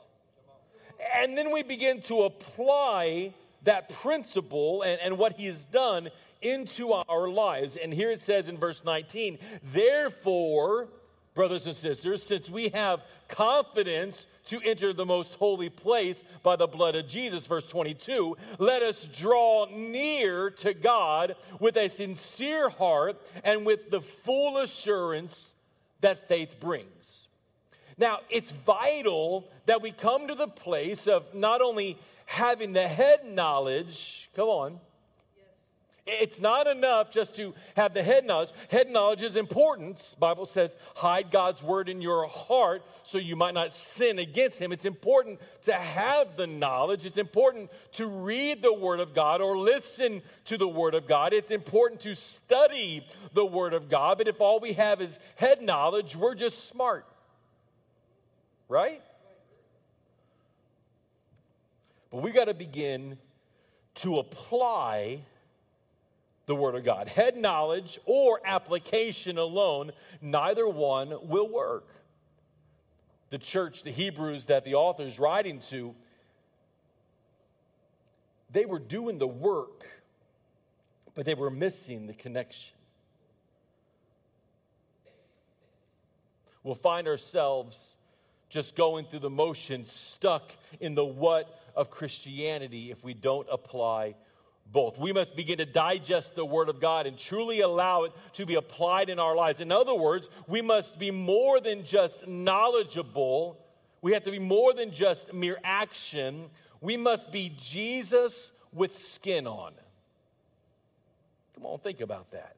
And 1.16 1.38
then 1.38 1.52
we 1.52 1.62
begin 1.62 2.02
to 2.04 2.24
apply 2.24 3.32
that 3.64 3.90
principle 3.90 4.82
and, 4.82 5.00
and 5.02 5.20
what 5.20 5.34
he 5.34 5.46
has 5.46 5.64
done 5.66 6.10
into 6.42 6.94
our 6.94 7.30
lives. 7.30 7.78
And 7.78 7.94
here 7.94 8.10
it 8.10 8.22
says 8.22 8.48
in 8.48 8.58
verse 8.58 8.84
19, 8.84 9.38
therefore, 9.72 10.88
brothers 11.40 11.68
and 11.68 11.76
sisters, 11.76 12.22
since 12.22 12.50
we 12.50 12.68
have 12.68 13.02
confidence 13.30 14.28
to 14.44 14.60
enter 14.60 14.92
the 14.92 15.06
most 15.06 15.36
holy 15.36 15.70
place 15.70 16.26
by 16.44 16.58
the 16.58 16.68
blood 16.68 16.96
of 16.96 17.08
Jesus, 17.08 17.48
verse 17.48 17.66
22, 17.66 18.36
let 18.58 18.82
us 18.82 19.06
draw 19.06 19.66
near 19.72 20.50
to 20.50 20.74
God 20.74 21.38
with 21.62 21.78
a 21.78 21.88
sincere 21.88 22.68
heart 22.68 23.26
and 23.46 23.66
with 23.66 23.90
the 23.90 24.02
full 24.02 24.58
assurance 24.58 25.54
that 26.02 26.28
faith 26.28 26.60
brings. 26.60 27.30
Now, 27.98 28.20
it's 28.30 28.52
vital 28.52 29.50
that 29.66 29.82
we 29.82 29.94
come 29.94 30.28
to 30.28 30.36
the 30.36 30.50
place 30.50 31.08
of 31.08 31.34
not 31.34 31.62
only 31.62 31.98
having 32.26 32.74
the 32.74 32.86
head 32.86 33.26
knowledge, 33.26 34.30
come 34.36 34.50
on, 34.50 34.80
it's 36.10 36.42
not 36.42 36.68
enough 36.68 37.12
just 37.12 37.36
to 37.36 37.54
have 37.76 37.94
the 37.94 38.04
head 38.04 38.26
knowledge. 38.26 38.52
Head 38.70 38.90
knowledge 38.90 39.22
is 39.22 39.36
important. 39.36 40.16
Bible 40.20 40.46
says, 40.46 40.76
hide 40.96 41.32
God's 41.32 41.62
word 41.62 41.90
in 41.90 42.02
your 42.02 42.28
heart 42.28 42.84
so 43.04 43.18
you 43.18 43.36
might 43.36 43.54
not 43.54 43.74
sin 43.74 44.20
against 44.20 44.60
him. 44.60 44.72
It's 44.72 44.86
important 44.86 45.40
to 45.64 45.74
have 45.74 46.36
the 46.36 46.48
knowledge. 46.48 47.06
It's 47.06 47.18
important 47.18 47.70
to 47.94 48.08
read 48.08 48.62
the 48.62 48.74
word 48.74 49.00
of 49.00 49.14
God 49.14 49.42
or 49.42 49.58
listen 49.58 50.22
to 50.46 50.58
the 50.58 50.68
word 50.68 50.96
of 50.96 51.08
God. 51.08 51.34
It's 51.34 51.52
important 51.52 52.02
to 52.02 52.16
study 52.16 53.06
the 53.34 53.46
word 53.46 53.74
of 53.74 53.90
God. 53.90 54.18
But 54.18 54.28
if 54.28 54.42
all 54.42 54.60
we 54.60 54.74
have 54.74 55.02
is 55.02 55.20
head 55.36 55.62
knowledge, 55.62 56.16
we're 56.16 56.36
just 56.36 56.68
smart. 56.68 57.06
Right? 58.68 59.02
But 62.12 62.22
we 62.24 62.32
got 62.32 62.46
to 62.46 62.54
begin 62.54 63.18
to 63.96 64.20
apply 64.20 65.20
the 66.50 66.56
Word 66.56 66.74
of 66.74 66.84
God. 66.84 67.08
Head 67.08 67.38
knowledge 67.38 68.00
or 68.06 68.42
application 68.44 69.38
alone, 69.38 69.92
neither 70.20 70.68
one 70.68 71.14
will 71.30 71.48
work. 71.48 71.88
The 73.30 73.38
church, 73.38 73.84
the 73.84 73.92
Hebrews 73.92 74.46
that 74.46 74.66
the 74.66 74.74
author 74.74 75.04
is 75.04 75.20
writing 75.20 75.60
to, 75.70 75.94
they 78.52 78.66
were 78.66 78.80
doing 78.80 79.20
the 79.20 79.28
work, 79.28 79.86
but 81.14 81.24
they 81.28 81.36
were 81.36 81.52
missing 81.52 82.08
the 82.08 82.14
connection. 82.14 82.74
We'll 86.64 86.74
find 86.74 87.08
ourselves 87.08 87.96
just 88.50 88.76
going 88.76 89.06
through 89.06 89.20
the 89.20 89.30
motions, 89.30 89.92
stuck 89.92 90.52
in 90.80 90.96
the 90.96 91.06
what 91.06 91.62
of 91.76 91.92
Christianity 91.92 92.90
if 92.90 93.04
we 93.04 93.14
don't 93.14 93.48
apply 93.52 94.16
both. 94.72 94.98
We 94.98 95.14
must 95.14 95.36
begin 95.36 95.58
to 95.58 95.66
digest 95.66 96.36
the 96.36 96.46
Word 96.46 96.70
of 96.70 96.80
God 96.80 97.08
and 97.08 97.18
truly 97.18 97.62
allow 97.62 98.04
it 98.04 98.14
to 98.34 98.46
be 98.46 98.56
applied 98.56 99.10
in 99.10 99.20
our 99.20 99.36
lives. 99.36 99.62
In 99.62 99.72
other 99.72 99.96
words, 99.96 100.30
we 100.48 100.62
must 100.62 101.00
be 101.00 101.12
more 101.12 101.60
than 101.60 101.84
just 101.84 102.28
knowledgeable, 102.28 103.58
we 104.02 104.14
have 104.14 104.24
to 104.24 104.32
be 104.32 104.40
more 104.40 104.74
than 104.74 104.92
just 104.92 105.34
mere 105.34 105.58
action. 105.64 106.50
We 106.82 106.96
must 106.96 107.32
be 107.32 107.54
Jesus 107.58 108.52
with 108.72 108.98
skin 108.98 109.46
on. 109.46 109.74
Come 111.56 111.66
on, 111.66 111.80
think 111.80 112.00
about 112.00 112.32
that. 112.32 112.56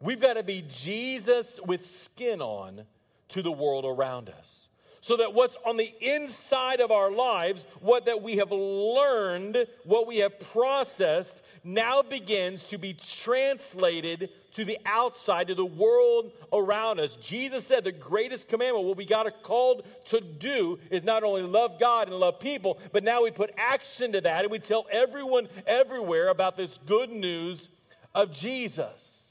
We've 0.00 0.20
got 0.20 0.34
to 0.34 0.42
be 0.42 0.64
Jesus 0.68 1.60
with 1.64 1.86
skin 1.86 2.40
on 2.40 2.82
to 3.28 3.42
the 3.42 3.52
world 3.52 3.84
around 3.84 4.30
us. 4.30 4.68
So 5.00 5.16
that 5.16 5.32
what's 5.32 5.56
on 5.64 5.76
the 5.76 5.92
inside 6.00 6.80
of 6.80 6.90
our 6.90 7.10
lives, 7.10 7.64
what 7.80 8.04
that 8.06 8.22
we 8.22 8.36
have 8.36 8.52
learned, 8.52 9.66
what 9.84 10.06
we 10.06 10.18
have 10.18 10.38
processed, 10.38 11.40
now 11.62 12.02
begins 12.02 12.64
to 12.66 12.78
be 12.78 12.94
translated 12.94 14.30
to 14.52 14.64
the 14.64 14.78
outside, 14.86 15.48
to 15.48 15.54
the 15.54 15.64
world 15.64 16.32
around 16.52 17.00
us. 17.00 17.16
Jesus 17.16 17.66
said 17.66 17.84
the 17.84 17.92
greatest 17.92 18.48
commandment, 18.48 18.86
what 18.86 18.96
we 18.96 19.04
got 19.04 19.42
called 19.42 19.86
to 20.06 20.20
do, 20.20 20.78
is 20.90 21.04
not 21.04 21.22
only 21.22 21.42
love 21.42 21.78
God 21.78 22.08
and 22.08 22.16
love 22.16 22.40
people, 22.40 22.78
but 22.92 23.04
now 23.04 23.22
we 23.22 23.30
put 23.30 23.52
action 23.56 24.12
to 24.12 24.20
that 24.22 24.44
and 24.44 24.50
we 24.50 24.58
tell 24.58 24.86
everyone 24.90 25.48
everywhere 25.66 26.28
about 26.28 26.56
this 26.56 26.78
good 26.86 27.10
news 27.10 27.68
of 28.14 28.32
Jesus. 28.32 29.22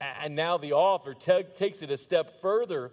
And 0.00 0.34
now 0.34 0.58
the 0.58 0.72
author 0.72 1.14
takes 1.14 1.82
it 1.82 1.90
a 1.90 1.96
step 1.96 2.40
further 2.40 2.92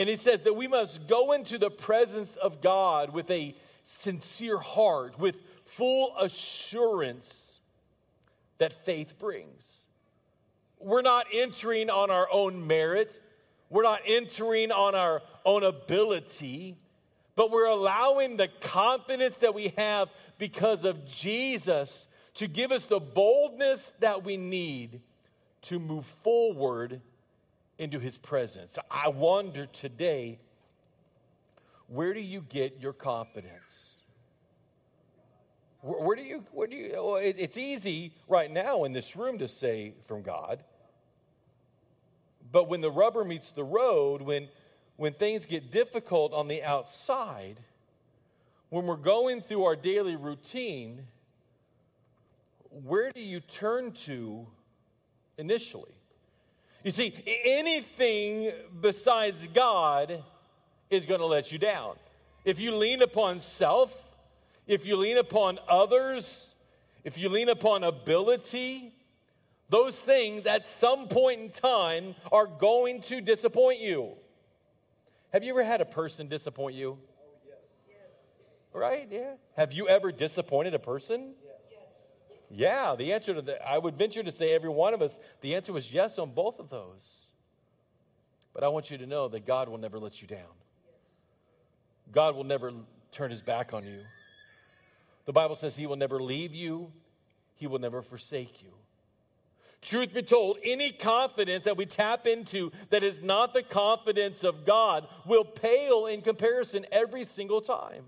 and 0.00 0.08
he 0.08 0.16
says 0.16 0.40
that 0.44 0.56
we 0.56 0.66
must 0.66 1.06
go 1.06 1.32
into 1.32 1.58
the 1.58 1.70
presence 1.70 2.34
of 2.36 2.62
God 2.62 3.12
with 3.12 3.30
a 3.30 3.54
sincere 3.82 4.56
heart, 4.56 5.18
with 5.18 5.36
full 5.66 6.16
assurance 6.16 7.60
that 8.56 8.72
faith 8.86 9.18
brings. 9.18 9.82
We're 10.78 11.02
not 11.02 11.26
entering 11.30 11.90
on 11.90 12.10
our 12.10 12.26
own 12.32 12.66
merit, 12.66 13.20
we're 13.68 13.82
not 13.82 14.00
entering 14.06 14.72
on 14.72 14.94
our 14.94 15.20
own 15.44 15.64
ability, 15.64 16.78
but 17.36 17.50
we're 17.50 17.66
allowing 17.66 18.38
the 18.38 18.48
confidence 18.62 19.36
that 19.36 19.52
we 19.52 19.74
have 19.76 20.08
because 20.38 20.86
of 20.86 21.06
Jesus 21.06 22.06
to 22.36 22.48
give 22.48 22.72
us 22.72 22.86
the 22.86 23.00
boldness 23.00 23.92
that 23.98 24.24
we 24.24 24.38
need 24.38 25.02
to 25.60 25.78
move 25.78 26.06
forward 26.22 27.02
into 27.80 27.98
his 27.98 28.18
presence. 28.18 28.78
I 28.90 29.08
wonder 29.08 29.64
today, 29.64 30.38
where 31.88 32.12
do 32.12 32.20
you 32.20 32.42
get 32.42 32.78
your 32.78 32.92
confidence? 32.92 33.94
Where, 35.80 35.98
where 36.02 36.14
do 36.14 36.22
you, 36.22 36.44
where 36.52 36.66
do 36.66 36.76
you, 36.76 36.92
well, 36.92 37.16
it, 37.16 37.36
it's 37.38 37.56
easy 37.56 38.12
right 38.28 38.50
now 38.50 38.84
in 38.84 38.92
this 38.92 39.16
room 39.16 39.38
to 39.38 39.48
say 39.48 39.94
from 40.06 40.20
God. 40.20 40.62
But 42.52 42.68
when 42.68 42.82
the 42.82 42.90
rubber 42.90 43.24
meets 43.24 43.50
the 43.50 43.64
road, 43.64 44.20
when, 44.20 44.48
when 44.96 45.14
things 45.14 45.46
get 45.46 45.70
difficult 45.70 46.34
on 46.34 46.48
the 46.48 46.62
outside, 46.62 47.60
when 48.68 48.84
we're 48.84 48.96
going 48.96 49.40
through 49.40 49.64
our 49.64 49.74
daily 49.74 50.16
routine, 50.16 51.06
where 52.84 53.10
do 53.10 53.22
you 53.22 53.40
turn 53.40 53.92
to 53.92 54.46
initially? 55.38 55.94
You 56.82 56.90
see, 56.90 57.14
anything 57.44 58.52
besides 58.80 59.46
God 59.52 60.22
is 60.88 61.04
going 61.04 61.20
to 61.20 61.26
let 61.26 61.52
you 61.52 61.58
down. 61.58 61.96
If 62.44 62.58
you 62.58 62.74
lean 62.74 63.02
upon 63.02 63.40
self, 63.40 63.94
if 64.66 64.86
you 64.86 64.96
lean 64.96 65.18
upon 65.18 65.58
others, 65.68 66.54
if 67.04 67.18
you 67.18 67.28
lean 67.28 67.50
upon 67.50 67.84
ability, 67.84 68.94
those 69.68 69.98
things 69.98 70.46
at 70.46 70.66
some 70.66 71.06
point 71.06 71.40
in 71.40 71.50
time 71.50 72.14
are 72.32 72.46
going 72.46 73.02
to 73.02 73.20
disappoint 73.20 73.80
you. 73.80 74.12
Have 75.32 75.44
you 75.44 75.50
ever 75.50 75.62
had 75.62 75.80
a 75.80 75.84
person 75.84 76.28
disappoint 76.28 76.74
you? 76.74 76.98
Oh, 76.98 77.30
yes. 77.46 77.56
Right? 78.72 79.06
Yeah. 79.10 79.34
Have 79.56 79.72
you 79.72 79.86
ever 79.86 80.12
disappointed 80.12 80.74
a 80.74 80.78
person? 80.78 81.34
Yeah, 82.50 82.96
the 82.96 83.12
answer 83.12 83.32
to 83.34 83.42
that, 83.42 83.66
I 83.66 83.78
would 83.78 83.96
venture 83.96 84.22
to 84.22 84.32
say 84.32 84.52
every 84.52 84.68
one 84.68 84.92
of 84.92 85.02
us, 85.02 85.18
the 85.40 85.54
answer 85.54 85.72
was 85.72 85.92
yes 85.92 86.18
on 86.18 86.32
both 86.32 86.58
of 86.58 86.68
those. 86.68 87.26
But 88.52 88.64
I 88.64 88.68
want 88.68 88.90
you 88.90 88.98
to 88.98 89.06
know 89.06 89.28
that 89.28 89.46
God 89.46 89.68
will 89.68 89.78
never 89.78 89.98
let 89.98 90.20
you 90.20 90.26
down. 90.26 90.50
God 92.12 92.34
will 92.34 92.44
never 92.44 92.72
turn 93.12 93.30
his 93.30 93.42
back 93.42 93.72
on 93.72 93.84
you. 93.84 94.00
The 95.26 95.32
Bible 95.32 95.54
says 95.54 95.76
he 95.76 95.86
will 95.86 95.96
never 95.96 96.20
leave 96.20 96.52
you, 96.52 96.90
he 97.54 97.68
will 97.68 97.78
never 97.78 98.02
forsake 98.02 98.62
you. 98.62 98.70
Truth 99.82 100.12
be 100.12 100.22
told, 100.22 100.58
any 100.62 100.90
confidence 100.90 101.64
that 101.64 101.76
we 101.76 101.86
tap 101.86 102.26
into 102.26 102.70
that 102.90 103.02
is 103.02 103.22
not 103.22 103.54
the 103.54 103.62
confidence 103.62 104.44
of 104.44 104.66
God 104.66 105.06
will 105.24 105.44
pale 105.44 106.06
in 106.06 106.20
comparison 106.20 106.84
every 106.92 107.24
single 107.24 107.60
time. 107.60 108.04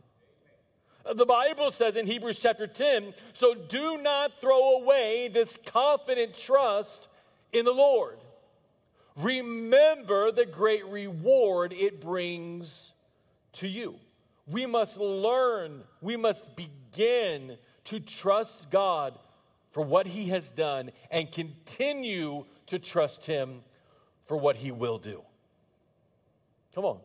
Uh, 1.05 1.15
the 1.15 1.27
Bible 1.27 1.71
says 1.71 1.97
in 1.97 2.07
Hebrews 2.07 2.38
chapter 2.38 2.67
10 2.67 3.15
so 3.33 3.55
do 3.55 3.99
not 3.99 4.41
throw 4.41 4.77
away 4.77 5.29
this 5.29 5.59
confident 5.67 6.35
trust 6.35 7.09
in 7.53 7.65
the 7.65 7.73
Lord. 7.73 8.19
Remember 9.17 10.33
the 10.33 10.47
great 10.47 10.87
reward 10.87 11.73
it 11.73 12.01
brings 12.01 12.93
to 13.55 13.69
you. 13.69 13.97
We 14.47 14.67
must 14.67 14.97
learn, 14.97 15.83
we 16.01 16.17
must 16.17 16.57
begin 16.57 17.59
to 17.85 18.01
trust 18.01 18.71
God 18.71 19.19
for 19.73 19.83
what 19.83 20.07
He 20.07 20.27
has 20.27 20.51
done 20.51 20.91
and 21.11 21.31
continue 21.31 22.45
to 22.67 22.79
trust 22.79 23.25
Him 23.25 23.61
for 24.27 24.37
what 24.37 24.57
He 24.57 24.73
will 24.73 24.99
do. 24.99 25.23
Come 26.75 26.85
on. 26.85 26.99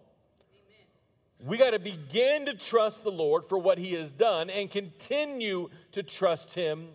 We 1.45 1.58
got 1.58 1.71
to 1.71 1.80
begin 1.80 2.47
to 2.47 2.56
trust 2.56 3.04
the 3.04 3.12
Lord 3.12 3.47
for 3.47 3.58
what 3.58 3.78
He 3.78 3.93
has 3.93 4.12
done 4.12 4.50
and 4.50 4.71
continue 4.71 5.69
to 5.91 6.04
trust 6.04 6.54
Him 6.54 6.88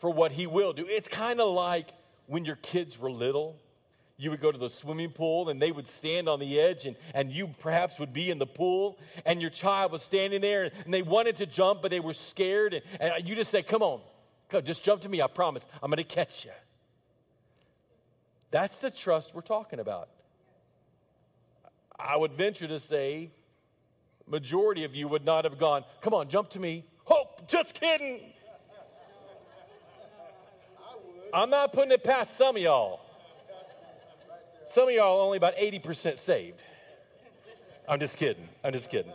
for 0.00 0.10
what 0.10 0.32
He 0.32 0.46
will 0.46 0.72
do. 0.72 0.86
It's 0.88 1.08
kind 1.08 1.40
of 1.40 1.52
like 1.54 1.88
when 2.26 2.44
your 2.44 2.56
kids 2.56 2.98
were 2.98 3.10
little. 3.10 3.56
You 4.18 4.30
would 4.30 4.40
go 4.40 4.50
to 4.50 4.56
the 4.56 4.70
swimming 4.70 5.10
pool 5.10 5.50
and 5.50 5.60
they 5.60 5.70
would 5.70 5.86
stand 5.86 6.26
on 6.26 6.40
the 6.40 6.58
edge, 6.58 6.86
and, 6.86 6.96
and 7.12 7.30
you 7.30 7.48
perhaps 7.58 7.98
would 7.98 8.14
be 8.14 8.30
in 8.30 8.38
the 8.38 8.46
pool, 8.46 8.98
and 9.26 9.42
your 9.42 9.50
child 9.50 9.92
was 9.92 10.00
standing 10.00 10.40
there 10.40 10.70
and 10.84 10.94
they 10.94 11.02
wanted 11.02 11.36
to 11.36 11.46
jump, 11.46 11.82
but 11.82 11.90
they 11.90 12.00
were 12.00 12.14
scared. 12.14 12.82
And, 12.98 13.12
and 13.12 13.28
you 13.28 13.34
just 13.34 13.50
said, 13.50 13.66
Come 13.66 13.82
on, 13.82 14.00
come, 14.48 14.64
just 14.64 14.82
jump 14.82 15.02
to 15.02 15.10
me, 15.10 15.20
I 15.20 15.26
promise. 15.26 15.66
I'm 15.82 15.90
going 15.90 15.98
to 15.98 16.04
catch 16.04 16.46
you. 16.46 16.52
That's 18.50 18.78
the 18.78 18.90
trust 18.90 19.34
we're 19.34 19.42
talking 19.42 19.80
about. 19.80 20.08
I 21.98 22.16
would 22.16 22.32
venture 22.32 22.68
to 22.68 22.78
say, 22.78 23.30
majority 24.26 24.84
of 24.84 24.94
you 24.94 25.08
would 25.08 25.24
not 25.24 25.44
have 25.44 25.58
gone, 25.58 25.84
come 26.02 26.14
on, 26.14 26.28
jump 26.28 26.50
to 26.50 26.60
me. 26.60 26.84
Hope, 27.04 27.48
just 27.48 27.74
kidding. 27.74 28.20
I'm 31.32 31.50
not 31.50 31.72
putting 31.72 31.92
it 31.92 32.02
past 32.02 32.36
some 32.36 32.56
of 32.56 32.62
y'all. 32.62 33.00
Some 34.66 34.88
of 34.88 34.94
y'all 34.94 35.20
only 35.20 35.36
about 35.36 35.56
80% 35.56 36.18
saved. 36.18 36.60
I'm 37.88 38.00
just 38.00 38.16
kidding. 38.16 38.48
I'm 38.64 38.72
just 38.72 38.90
kidding. 38.90 39.12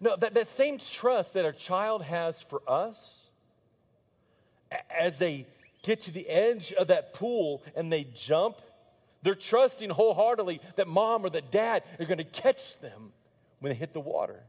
No, 0.00 0.16
that, 0.16 0.34
that 0.34 0.48
same 0.48 0.78
trust 0.78 1.34
that 1.34 1.44
our 1.44 1.52
child 1.52 2.02
has 2.02 2.42
for 2.42 2.60
us, 2.66 3.28
as 4.90 5.18
they 5.18 5.46
get 5.82 6.02
to 6.02 6.10
the 6.10 6.28
edge 6.28 6.72
of 6.72 6.88
that 6.88 7.14
pool 7.14 7.62
and 7.74 7.90
they 7.92 8.04
jump, 8.12 8.60
they're 9.22 9.34
trusting 9.34 9.90
wholeheartedly 9.90 10.60
that 10.76 10.88
mom 10.88 11.24
or 11.24 11.30
that 11.30 11.50
dad 11.50 11.82
are 11.98 12.04
going 12.04 12.18
to 12.18 12.24
catch 12.24 12.78
them 12.80 13.12
when 13.60 13.70
they 13.70 13.76
hit 13.76 13.92
the 13.92 14.00
water. 14.00 14.40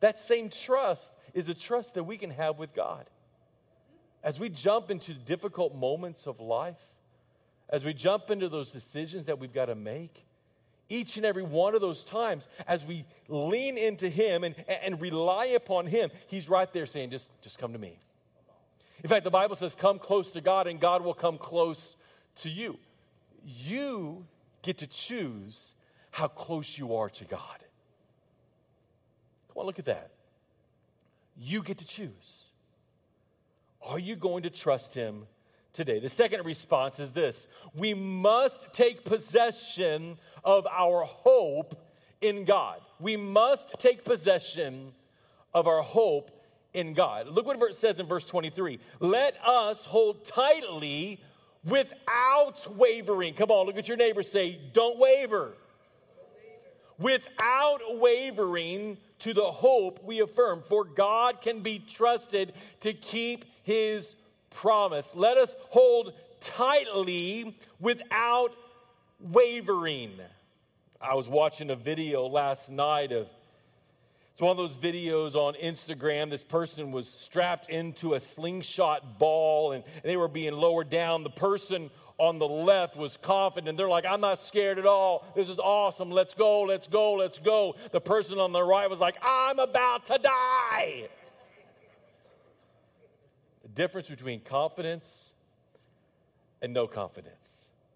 That 0.00 0.18
same 0.18 0.50
trust 0.50 1.12
is 1.34 1.48
a 1.48 1.54
trust 1.54 1.94
that 1.94 2.04
we 2.04 2.16
can 2.16 2.30
have 2.30 2.58
with 2.58 2.74
God. 2.74 3.08
As 4.22 4.38
we 4.38 4.48
jump 4.48 4.90
into 4.90 5.14
difficult 5.14 5.74
moments 5.74 6.26
of 6.26 6.40
life, 6.40 6.80
as 7.68 7.84
we 7.84 7.94
jump 7.94 8.30
into 8.30 8.48
those 8.48 8.70
decisions 8.70 9.26
that 9.26 9.38
we've 9.38 9.52
got 9.52 9.66
to 9.66 9.74
make, 9.74 10.24
each 10.88 11.16
and 11.16 11.24
every 11.24 11.44
one 11.44 11.74
of 11.74 11.80
those 11.80 12.02
times, 12.02 12.48
as 12.66 12.84
we 12.84 13.04
lean 13.28 13.78
into 13.78 14.08
Him 14.08 14.44
and, 14.44 14.54
and 14.68 15.00
rely 15.00 15.46
upon 15.46 15.86
Him, 15.86 16.10
He's 16.26 16.48
right 16.48 16.70
there 16.72 16.86
saying, 16.86 17.10
just, 17.10 17.30
just 17.42 17.58
come 17.58 17.72
to 17.72 17.78
me. 17.78 17.98
In 19.02 19.08
fact, 19.08 19.24
the 19.24 19.30
Bible 19.30 19.56
says, 19.56 19.74
come 19.74 19.98
close 19.98 20.30
to 20.30 20.40
God 20.40 20.66
and 20.66 20.78
God 20.78 21.02
will 21.02 21.14
come 21.14 21.38
close 21.38 21.96
to 22.36 22.50
you 22.50 22.78
you 23.44 24.26
get 24.62 24.78
to 24.78 24.86
choose 24.86 25.74
how 26.10 26.28
close 26.28 26.76
you 26.76 26.96
are 26.96 27.08
to 27.10 27.24
God. 27.24 27.58
Come 29.48 29.60
on, 29.60 29.66
look 29.66 29.78
at 29.78 29.86
that. 29.86 30.10
You 31.38 31.62
get 31.62 31.78
to 31.78 31.86
choose. 31.86 32.46
Are 33.82 33.98
you 33.98 34.16
going 34.16 34.42
to 34.42 34.50
trust 34.50 34.94
Him 34.94 35.26
today? 35.72 36.00
The 36.00 36.08
second 36.08 36.44
response 36.44 36.98
is 36.98 37.12
this 37.12 37.46
we 37.74 37.94
must 37.94 38.72
take 38.72 39.04
possession 39.04 40.18
of 40.44 40.66
our 40.66 41.04
hope 41.04 41.82
in 42.20 42.44
God. 42.44 42.80
We 42.98 43.16
must 43.16 43.80
take 43.80 44.04
possession 44.04 44.92
of 45.54 45.66
our 45.66 45.82
hope 45.82 46.30
in 46.74 46.94
God. 46.94 47.28
Look 47.28 47.46
what 47.46 47.58
it 47.62 47.76
says 47.76 47.98
in 47.98 48.06
verse 48.06 48.24
23 48.26 48.78
Let 49.00 49.36
us 49.44 49.84
hold 49.84 50.24
tightly 50.24 51.20
without 51.64 52.76
wavering. 52.76 53.34
Come 53.34 53.50
on, 53.50 53.66
look 53.66 53.76
at 53.76 53.88
your 53.88 53.96
neighbor 53.96 54.22
say, 54.22 54.58
Don't 54.72 54.98
waver. 54.98 55.52
Without 56.98 57.80
wavering 57.98 58.98
to 59.20 59.32
the 59.32 59.50
hope 59.50 60.04
we 60.04 60.20
affirm, 60.20 60.62
for 60.68 60.84
God 60.84 61.40
can 61.40 61.60
be 61.60 61.78
trusted 61.78 62.52
to 62.80 62.92
keep 62.92 63.46
his 63.62 64.16
promise. 64.50 65.06
Let 65.14 65.38
us 65.38 65.56
hold 65.70 66.12
tightly 66.40 67.56
without 67.78 68.54
wavering. 69.18 70.12
I 71.00 71.14
was 71.14 71.28
watching 71.28 71.70
a 71.70 71.76
video 71.76 72.26
last 72.26 72.70
night 72.70 73.12
of 73.12 73.28
it's 74.40 74.44
one 74.46 74.58
of 74.58 74.70
those 74.70 74.78
videos 74.78 75.34
on 75.34 75.52
Instagram. 75.62 76.30
This 76.30 76.42
person 76.42 76.92
was 76.92 77.06
strapped 77.06 77.68
into 77.68 78.14
a 78.14 78.20
slingshot 78.20 79.18
ball 79.18 79.72
and 79.72 79.84
they 80.02 80.16
were 80.16 80.28
being 80.28 80.54
lowered 80.54 80.88
down. 80.88 81.24
The 81.24 81.28
person 81.28 81.90
on 82.16 82.38
the 82.38 82.48
left 82.48 82.96
was 82.96 83.18
confident. 83.18 83.76
They're 83.76 83.86
like, 83.86 84.06
I'm 84.06 84.22
not 84.22 84.40
scared 84.40 84.78
at 84.78 84.86
all. 84.86 85.30
This 85.36 85.50
is 85.50 85.58
awesome. 85.58 86.10
Let's 86.10 86.32
go, 86.32 86.62
let's 86.62 86.86
go, 86.86 87.12
let's 87.12 87.36
go. 87.36 87.76
The 87.92 88.00
person 88.00 88.38
on 88.38 88.52
the 88.52 88.62
right 88.62 88.88
was 88.88 88.98
like, 88.98 89.18
I'm 89.22 89.58
about 89.58 90.06
to 90.06 90.16
die. 90.16 91.08
The 93.60 93.68
difference 93.68 94.08
between 94.08 94.40
confidence 94.40 95.34
and 96.62 96.72
no 96.72 96.86
confidence. 96.86 97.39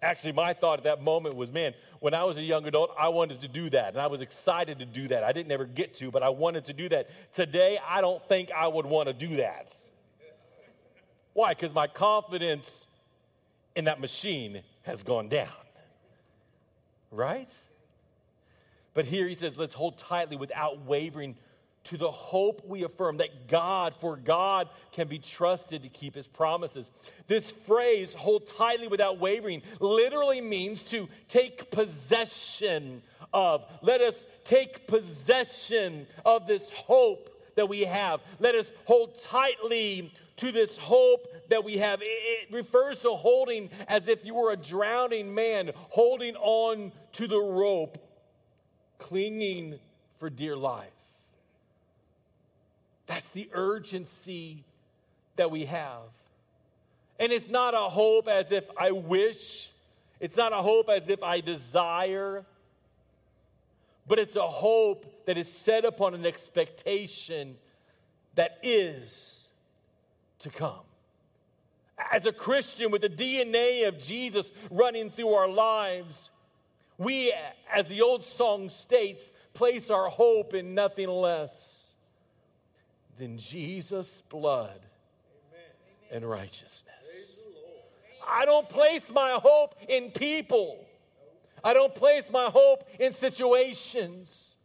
Actually, 0.04 0.32
my 0.32 0.52
thought 0.52 0.80
at 0.80 0.84
that 0.84 1.02
moment 1.02 1.34
was, 1.34 1.50
man, 1.50 1.72
when 2.00 2.12
I 2.12 2.24
was 2.24 2.36
a 2.36 2.42
young 2.42 2.66
adult, 2.66 2.94
I 2.98 3.08
wanted 3.08 3.40
to 3.40 3.48
do 3.48 3.70
that. 3.70 3.94
And 3.94 4.00
I 4.00 4.06
was 4.06 4.20
excited 4.20 4.78
to 4.80 4.84
do 4.84 5.08
that. 5.08 5.24
I 5.24 5.32
didn't 5.32 5.50
ever 5.50 5.64
get 5.64 5.94
to, 5.94 6.10
but 6.10 6.22
I 6.22 6.28
wanted 6.28 6.66
to 6.66 6.74
do 6.74 6.90
that. 6.90 7.08
Today, 7.34 7.78
I 7.88 8.02
don't 8.02 8.22
think 8.28 8.52
I 8.52 8.68
would 8.68 8.84
want 8.84 9.08
to 9.08 9.14
do 9.14 9.36
that. 9.36 9.74
Why? 11.32 11.54
Because 11.54 11.72
my 11.72 11.86
confidence 11.86 12.84
in 13.74 13.86
that 13.86 13.98
machine 13.98 14.60
has 14.82 15.02
gone 15.02 15.28
down. 15.28 15.48
Right? 17.10 17.52
But 18.92 19.06
here 19.06 19.26
he 19.26 19.34
says, 19.34 19.56
let's 19.56 19.72
hold 19.72 19.96
tightly 19.96 20.36
without 20.36 20.84
wavering 20.84 21.34
to 21.84 21.98
the 21.98 22.10
hope 22.10 22.66
we 22.66 22.84
affirm 22.84 23.18
that 23.18 23.46
God, 23.46 23.94
for 24.00 24.16
God 24.16 24.68
can 24.92 25.06
be 25.06 25.18
trusted 25.18 25.82
to 25.82 25.88
keep 25.88 26.14
his 26.14 26.26
promises. 26.26 26.90
This 27.26 27.50
phrase, 27.50 28.14
hold 28.14 28.46
tightly 28.46 28.88
without 28.88 29.18
wavering, 29.18 29.62
literally 29.80 30.40
means 30.40 30.82
to 30.84 31.08
take 31.28 31.70
possession 31.70 33.02
of. 33.32 33.64
Let 33.82 34.00
us 34.00 34.26
take 34.44 34.86
possession 34.86 36.06
of 36.24 36.46
this 36.46 36.70
hope 36.70 37.30
that 37.56 37.68
we 37.68 37.82
have. 37.82 38.20
Let 38.38 38.54
us 38.54 38.72
hold 38.84 39.20
tightly 39.22 40.12
to 40.36 40.50
this 40.50 40.76
hope 40.76 41.26
that 41.50 41.62
we 41.64 41.78
have. 41.78 42.00
It, 42.02 42.50
refers 42.50 43.00
to 43.00 43.10
holding 43.10 43.70
as 43.88 44.08
if 44.08 44.24
you 44.24 44.34
were 44.34 44.52
a 44.52 44.56
drowning 44.56 45.34
man, 45.34 45.70
holding 45.74 46.36
on 46.36 46.92
to 47.12 47.26
the 47.26 47.40
rope, 47.40 47.98
clinging 48.98 49.78
for 50.18 50.30
dear 50.30 50.56
life. 50.56 50.90
That's 53.06 53.28
the 53.30 53.48
urgency 53.52 54.64
that 55.36 55.50
we 55.50 55.66
have. 55.66 56.02
And 57.18 57.32
it's 57.32 57.48
not 57.48 57.74
a 57.74 57.88
hope 57.88 58.28
as 58.28 58.50
if 58.50 58.64
I 58.76 58.90
wish, 58.90 59.70
it's 60.20 60.36
not 60.36 60.52
a 60.52 60.56
hope 60.56 60.88
as 60.88 61.08
if 61.08 61.22
I 61.22 61.40
desire, 61.40 62.44
but 64.06 64.18
it's 64.18 64.36
a 64.36 64.46
hope 64.46 65.26
that 65.26 65.38
is 65.38 65.50
set 65.50 65.84
upon 65.84 66.14
an 66.14 66.26
expectation 66.26 67.56
that 68.34 68.58
is 68.62 69.48
to 70.40 70.50
come. 70.50 70.80
As 72.12 72.26
a 72.26 72.32
Christian 72.32 72.90
with 72.90 73.02
the 73.02 73.08
DNA 73.08 73.86
of 73.86 73.98
Jesus 73.98 74.50
running 74.70 75.10
through 75.10 75.32
our 75.32 75.48
lives, 75.48 76.30
we, 76.98 77.32
as 77.72 77.86
the 77.86 78.02
old 78.02 78.24
song 78.24 78.68
states, 78.68 79.30
place 79.52 79.90
our 79.90 80.08
hope 80.08 80.54
in 80.54 80.74
nothing 80.74 81.08
less 81.08 81.83
than 83.18 83.38
Jesus' 83.38 84.22
blood 84.28 84.80
and 86.10 86.28
righteousness. 86.28 86.94
I 88.26 88.44
don't 88.44 88.68
place 88.68 89.10
my 89.10 89.32
hope 89.32 89.74
in 89.88 90.10
people. 90.10 90.84
I 91.62 91.74
don't 91.74 91.94
place 91.94 92.30
my 92.30 92.46
hope 92.46 92.88
in 92.98 93.12
situations. 93.12 94.56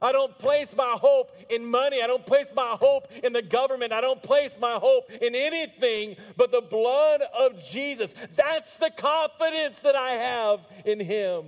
I 0.00 0.10
don't 0.10 0.36
place 0.36 0.74
my 0.76 0.96
hope 1.00 1.30
in 1.48 1.64
money. 1.64 2.02
I 2.02 2.06
don't 2.06 2.26
place 2.26 2.48
my 2.56 2.76
hope 2.80 3.06
in 3.22 3.32
the 3.32 3.42
government. 3.42 3.92
I 3.92 4.00
don't 4.00 4.22
place 4.22 4.52
my 4.60 4.74
hope 4.74 5.10
in 5.10 5.34
anything 5.34 6.16
but 6.36 6.50
the 6.50 6.60
blood 6.60 7.22
of 7.38 7.62
Jesus. 7.64 8.12
That's 8.34 8.74
the 8.76 8.90
confidence 8.90 9.78
that 9.80 9.94
I 9.94 10.10
have 10.12 10.60
in 10.84 10.98
Him. 10.98 11.44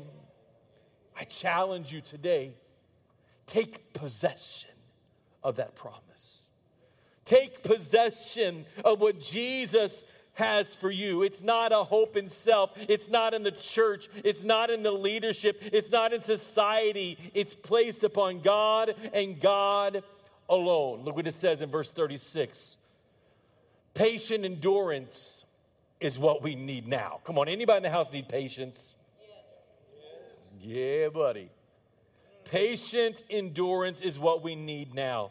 I 1.18 1.24
challenge 1.24 1.92
you 1.92 2.00
today 2.00 2.54
take 3.46 3.92
possession 3.92 4.70
of 5.42 5.56
that 5.56 5.74
promise. 5.74 6.00
Take 7.24 7.62
possession 7.62 8.66
of 8.84 9.00
what 9.00 9.20
Jesus 9.20 10.02
has 10.34 10.74
for 10.74 10.90
you. 10.90 11.22
It's 11.22 11.42
not 11.42 11.72
a 11.72 11.84
hope 11.84 12.16
in 12.16 12.28
self. 12.28 12.72
It's 12.88 13.08
not 13.08 13.34
in 13.34 13.42
the 13.42 13.52
church. 13.52 14.08
It's 14.24 14.42
not 14.42 14.70
in 14.70 14.82
the 14.82 14.90
leadership. 14.90 15.60
It's 15.62 15.90
not 15.90 16.12
in 16.12 16.20
society. 16.20 17.18
It's 17.32 17.54
placed 17.54 18.04
upon 18.04 18.40
God 18.40 18.94
and 19.12 19.40
God 19.40 20.02
alone. 20.48 21.04
Look 21.04 21.16
what 21.16 21.26
it 21.26 21.34
says 21.34 21.60
in 21.60 21.70
verse 21.70 21.90
36. 21.90 22.76
Patient 23.94 24.44
endurance 24.44 25.44
is 26.00 26.18
what 26.18 26.42
we 26.42 26.56
need 26.56 26.88
now. 26.88 27.20
Come 27.24 27.38
on, 27.38 27.48
anybody 27.48 27.78
in 27.78 27.82
the 27.84 27.90
house 27.90 28.12
need 28.12 28.28
patience? 28.28 28.96
Yes. 29.20 30.04
Yeah, 30.60 31.08
buddy. 31.08 31.48
Patient 32.44 33.22
endurance 33.30 34.00
is 34.00 34.18
what 34.18 34.42
we 34.42 34.56
need 34.56 34.94
now 34.94 35.30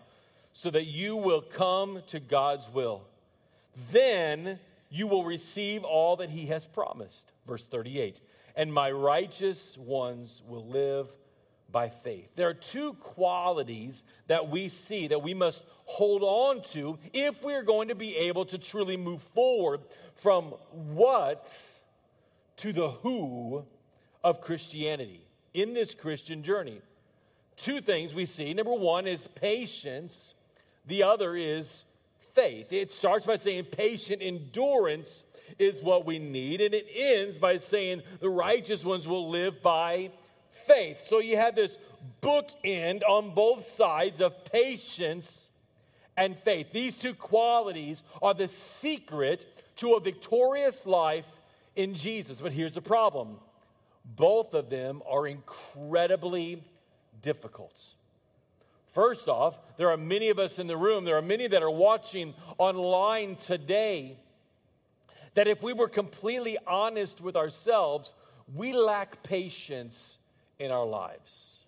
so 0.53 0.69
that 0.69 0.85
you 0.85 1.15
will 1.15 1.41
come 1.41 2.01
to 2.07 2.19
God's 2.19 2.69
will. 2.69 3.03
Then 3.91 4.59
you 4.89 5.07
will 5.07 5.25
receive 5.25 5.83
all 5.83 6.15
that 6.17 6.29
he 6.29 6.45
has 6.47 6.65
promised. 6.67 7.31
Verse 7.47 7.65
38 7.65 8.21
And 8.55 8.71
my 8.71 8.91
righteous 8.91 9.77
ones 9.77 10.41
will 10.47 10.65
live 10.67 11.07
by 11.71 11.89
faith. 11.89 12.29
There 12.35 12.47
are 12.47 12.53
two 12.53 12.93
qualities 12.93 14.03
that 14.27 14.49
we 14.49 14.69
see 14.69 15.07
that 15.07 15.23
we 15.23 15.33
must 15.33 15.63
hold 15.85 16.21
on 16.21 16.61
to 16.61 16.99
if 17.11 17.43
we're 17.43 17.63
going 17.63 17.87
to 17.87 17.95
be 17.95 18.15
able 18.15 18.45
to 18.45 18.57
truly 18.57 18.95
move 18.95 19.21
forward 19.21 19.81
from 20.15 20.53
what 20.71 21.51
to 22.57 22.71
the 22.71 22.89
who 22.89 23.65
of 24.23 24.39
Christianity 24.39 25.25
in 25.53 25.73
this 25.73 25.95
Christian 25.95 26.43
journey. 26.43 26.79
Two 27.57 27.81
things 27.81 28.15
we 28.15 28.25
see. 28.25 28.53
Number 28.53 28.73
one 28.73 29.07
is 29.07 29.27
patience 29.35 30.35
the 30.87 31.03
other 31.03 31.35
is 31.35 31.85
faith. 32.33 32.73
It 32.73 32.91
starts 32.91 33.25
by 33.25 33.35
saying 33.35 33.65
patient 33.65 34.21
endurance 34.21 35.23
is 35.59 35.81
what 35.81 36.05
we 36.05 36.19
need, 36.19 36.61
and 36.61 36.73
it 36.73 36.87
ends 36.93 37.37
by 37.37 37.57
saying 37.57 38.01
the 38.19 38.29
righteous 38.29 38.83
ones 38.83 39.07
will 39.07 39.29
live 39.29 39.61
by 39.61 40.11
faith. 40.65 41.05
So 41.07 41.19
you 41.19 41.37
have 41.37 41.55
this 41.55 41.77
bookend 42.21 43.03
on 43.07 43.33
both 43.33 43.67
sides 43.67 44.21
of 44.21 44.45
patience 44.45 45.49
and 46.17 46.37
faith. 46.39 46.71
These 46.71 46.95
two 46.95 47.13
qualities 47.13 48.03
are 48.21 48.33
the 48.33 48.47
secret 48.47 49.45
to 49.77 49.93
a 49.93 49.99
victorious 49.99 50.85
life 50.85 51.27
in 51.75 51.93
Jesus. 51.93 52.41
But 52.41 52.51
here's 52.51 52.75
the 52.75 52.81
problem 52.81 53.37
both 54.05 54.53
of 54.53 54.69
them 54.69 55.01
are 55.09 55.27
incredibly 55.27 56.63
difficult. 57.21 57.95
First 58.93 59.27
off, 59.27 59.57
there 59.77 59.89
are 59.89 59.97
many 59.97 60.29
of 60.29 60.39
us 60.39 60.59
in 60.59 60.67
the 60.67 60.77
room, 60.77 61.03
there 61.03 61.17
are 61.17 61.21
many 61.21 61.47
that 61.47 61.63
are 61.63 61.71
watching 61.71 62.33
online 62.57 63.35
today, 63.35 64.17
that 65.33 65.47
if 65.47 65.63
we 65.63 65.73
were 65.73 65.89
completely 65.89 66.57
honest 66.67 67.19
with 67.19 67.35
ourselves, 67.35 68.13
we 68.53 68.71
lack 68.73 69.23
patience 69.23 70.19
in 70.59 70.69
our 70.69 70.85
lives. 70.85 71.65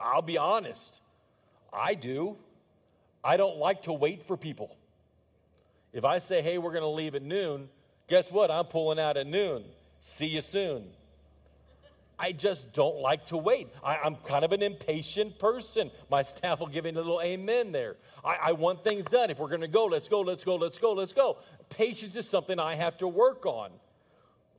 I'll 0.00 0.22
be 0.22 0.36
honest, 0.36 1.00
I 1.72 1.94
do. 1.94 2.36
I 3.22 3.36
don't 3.36 3.58
like 3.58 3.82
to 3.82 3.92
wait 3.92 4.24
for 4.24 4.36
people. 4.36 4.76
If 5.92 6.04
I 6.04 6.18
say, 6.18 6.42
hey, 6.42 6.58
we're 6.58 6.72
going 6.72 6.82
to 6.82 6.88
leave 6.88 7.14
at 7.14 7.22
noon, 7.22 7.68
guess 8.08 8.30
what? 8.30 8.50
I'm 8.50 8.66
pulling 8.66 8.98
out 8.98 9.16
at 9.16 9.26
noon. 9.26 9.64
See 10.00 10.26
you 10.26 10.40
soon. 10.40 10.84
I 12.18 12.32
just 12.32 12.72
don't 12.72 12.96
like 12.96 13.26
to 13.26 13.36
wait. 13.36 13.68
I, 13.82 14.04
am 14.04 14.16
kind 14.16 14.44
of 14.44 14.52
an 14.52 14.62
impatient 14.62 15.38
person. 15.38 15.90
My 16.10 16.22
staff 16.22 16.58
will 16.58 16.66
give 16.66 16.84
me 16.84 16.90
a 16.90 16.94
little 16.94 17.20
amen 17.20 17.70
there. 17.70 17.96
I, 18.24 18.36
I 18.42 18.52
want 18.52 18.82
things 18.82 19.04
done. 19.04 19.30
If 19.30 19.38
we're 19.38 19.48
going 19.48 19.60
to 19.60 19.68
go, 19.68 19.84
let's 19.84 20.08
go, 20.08 20.20
let's 20.20 20.42
go, 20.42 20.56
let's 20.56 20.78
go, 20.78 20.92
let's 20.92 21.12
go. 21.12 21.38
Patience 21.70 22.16
is 22.16 22.28
something 22.28 22.58
I 22.58 22.74
have 22.74 22.98
to 22.98 23.08
work 23.08 23.46
on. 23.46 23.70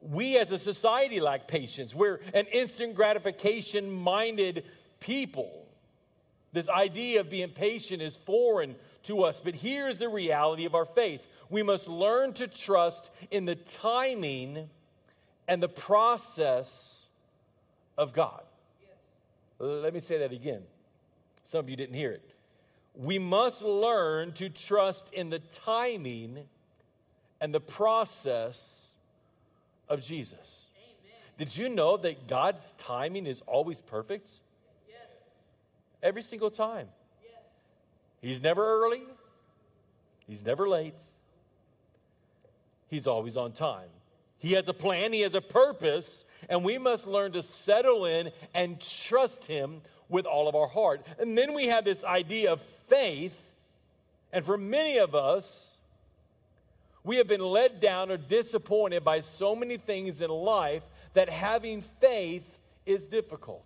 We 0.02 0.38
as 0.38 0.54
a 0.54 0.58
society 0.58 1.20
lack 1.20 1.48
patience. 1.48 1.94
We're 1.94 2.22
an 2.34 2.46
instant 2.48 2.96
gratification 2.96 3.92
minded 3.92 4.64
people. 5.02 5.66
This 6.54 6.70
idea 6.70 7.20
of 7.20 7.30
being 7.30 7.50
patient 7.50 8.02
is 8.02 8.16
foreign 8.16 8.76
to 9.04 9.24
us. 9.24 9.42
But 9.42 9.56
here's 9.56 9.98
the 9.98 10.10
reality 10.10 10.66
of 10.66 10.76
our 10.76 10.86
faith 10.86 11.28
we 11.50 11.64
must 11.64 11.88
learn 11.88 12.34
to 12.34 12.48
trust 12.48 13.10
in 13.32 13.46
the 13.46 13.56
timing 13.56 14.70
and 15.48 15.62
the 15.62 15.70
process 15.70 16.99
of 18.00 18.14
God. 18.14 18.42
Let 19.60 19.94
me 19.94 20.00
say 20.00 20.20
that 20.20 20.32
again. 20.32 20.62
Some 21.44 21.60
of 21.60 21.70
you 21.70 21.76
didn't 21.76 21.96
hear 21.96 22.12
it. 22.12 22.24
We 22.96 23.20
must 23.20 23.62
learn 23.62 24.32
to 24.34 24.50
trust 24.50 25.14
in 25.14 25.30
the 25.30 25.40
timing 25.66 26.40
and 27.42 27.54
the 27.54 27.60
process 27.60 28.96
of 29.90 30.02
Jesus. 30.02 30.68
Did 31.38 31.56
you 31.56 31.70
know 31.70 31.98
that 31.98 32.28
God's 32.28 32.66
timing 32.78 33.28
is 33.28 33.42
always 33.42 33.82
perfect? 33.82 34.30
Yes. 34.88 34.98
Every 36.02 36.22
single 36.22 36.50
time. 36.50 36.88
Yes. 37.24 37.34
He's 38.22 38.42
never 38.42 38.66
early, 38.66 39.04
He's 40.26 40.44
never 40.44 40.68
late, 40.68 41.00
He's 42.88 43.08
always 43.08 43.36
on 43.36 43.52
time. 43.52 43.90
He 44.40 44.54
has 44.54 44.68
a 44.68 44.74
plan, 44.74 45.14
He 45.14 45.22
has 45.22 45.36
a 45.36 45.42
purpose, 45.42 46.24
and 46.50 46.64
we 46.64 46.78
must 46.78 47.06
learn 47.06 47.34
to 47.34 47.44
settle 47.44 48.06
in 48.06 48.32
and 48.54 48.82
trust 48.82 49.46
Him 49.46 49.82
with 50.08 50.26
all 50.26 50.48
of 50.48 50.56
our 50.56 50.68
heart. 50.68 51.06
And 51.20 51.38
then 51.38 51.54
we 51.54 51.68
have 51.68 51.86
this 51.86 52.04
idea 52.04 52.54
of 52.54 52.62
faith, 52.88 53.40
and 54.34 54.44
for 54.44 54.58
many 54.58 54.98
of 54.98 55.14
us, 55.14 55.78
we 57.04 57.18
have 57.18 57.28
been 57.28 57.42
let 57.42 57.80
down 57.80 58.12
or 58.12 58.18
disappointed 58.18 59.04
by 59.04 59.22
so 59.22 59.56
many 59.56 59.78
things 59.78 60.22
in 60.22 60.30
life 60.30 60.84
that 61.14 61.30
having 61.30 61.82
faith 62.00 62.44
is 62.86 63.06
difficult. 63.06 63.66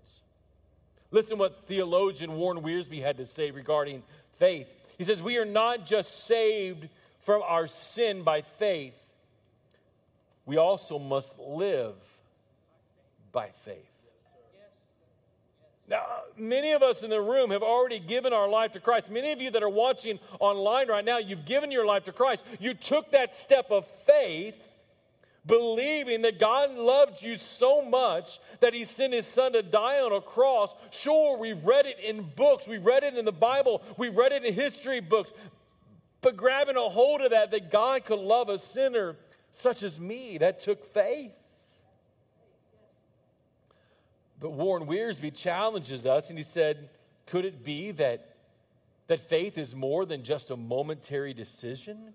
Listen 1.12 1.38
what 1.38 1.68
theologian 1.68 2.34
Warren 2.34 2.64
Wiersbe 2.64 3.02
had 3.02 3.18
to 3.18 3.26
say 3.26 3.52
regarding 3.52 4.02
faith. 4.40 4.68
He 4.98 5.04
says, 5.04 5.22
We 5.22 5.38
are 5.38 5.46
not 5.46 5.86
just 5.86 6.26
saved 6.26 6.88
from 7.26 7.42
our 7.44 7.68
sin 7.68 8.24
by 8.24 8.42
faith, 8.42 8.96
we 10.46 10.58
also 10.58 11.00
must 11.00 11.38
live 11.40 11.96
by 13.32 13.50
faith. 13.66 13.78
Now, 15.88 16.06
many 16.38 16.72
of 16.72 16.82
us 16.82 17.04
in 17.04 17.10
the 17.10 17.22
room 17.22 17.52
have 17.52 17.62
already 17.62 18.00
given 18.00 18.32
our 18.32 18.48
life 18.48 18.72
to 18.74 18.80
Christ. 18.80 19.10
Many 19.10 19.32
of 19.32 19.42
you 19.42 19.52
that 19.52 19.64
are 19.64 19.70
watching 19.70 20.18
online 20.40 20.88
right 20.88 21.04
now, 21.04 21.18
you've 21.18 21.46
given 21.46 21.72
your 21.72 21.86
life 21.86 22.06
to 22.06 22.14
Christ. 22.14 22.46
You 22.60 22.74
took 22.74 23.12
that 23.12 23.36
step 23.36 23.70
of 23.70 23.86
faith 24.06 24.56
believing 25.46 26.22
that 26.22 26.40
God 26.40 26.72
loved 26.72 27.22
you 27.22 27.36
so 27.36 27.82
much 27.84 28.40
that 28.62 28.74
he 28.74 28.86
sent 28.86 29.14
his 29.14 29.28
son 29.28 29.54
to 29.54 29.62
die 29.62 30.00
on 30.00 30.14
a 30.14 30.22
cross. 30.22 30.74
Sure, 30.92 31.38
we've 31.38 31.66
read 31.66 31.86
it 31.86 32.00
in 32.00 32.22
books, 32.36 32.66
we've 32.66 32.86
read 32.86 33.04
it 33.04 33.16
in 33.16 33.26
the 33.26 33.32
Bible, 33.32 33.84
we've 33.98 34.16
read 34.16 34.32
it 34.32 34.46
in 34.46 34.54
history 34.54 35.02
books, 35.02 35.34
but 36.22 36.38
grabbing 36.38 36.78
a 36.78 36.82
hold 36.82 37.22
of 37.22 37.32
that, 37.32 37.52
that 37.52 37.70
God 37.70 38.06
could 38.06 38.20
love 38.20 38.48
a 38.48 38.58
sinner 38.58 39.18
such 39.54 39.84
as 39.84 40.00
me, 40.00 40.38
that 40.40 40.60
took 40.60 40.84
faith. 40.94 41.32
But 44.40 44.52
Warren 44.52 44.86
Wiersbe 44.86 45.34
challenges 45.34 46.06
us 46.06 46.30
and 46.30 46.38
he 46.38 46.44
said, 46.44 46.90
could 47.28 47.46
it 47.46 47.64
be 47.64 47.92
that, 47.92 48.36
that 49.08 49.22
faith 49.22 49.58
is 49.58 49.74
more 49.74 50.06
than 50.06 50.24
just 50.24 50.52
a 50.52 50.58
momentary 50.58 51.34
decision? 51.34 52.14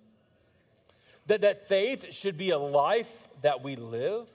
that, 1.28 1.42
that 1.42 1.68
faith 1.68 2.12
should 2.12 2.36
be 2.36 2.50
a 2.50 2.58
life 2.58 3.28
that 3.42 3.62
we 3.62 3.76
live. 3.76 4.26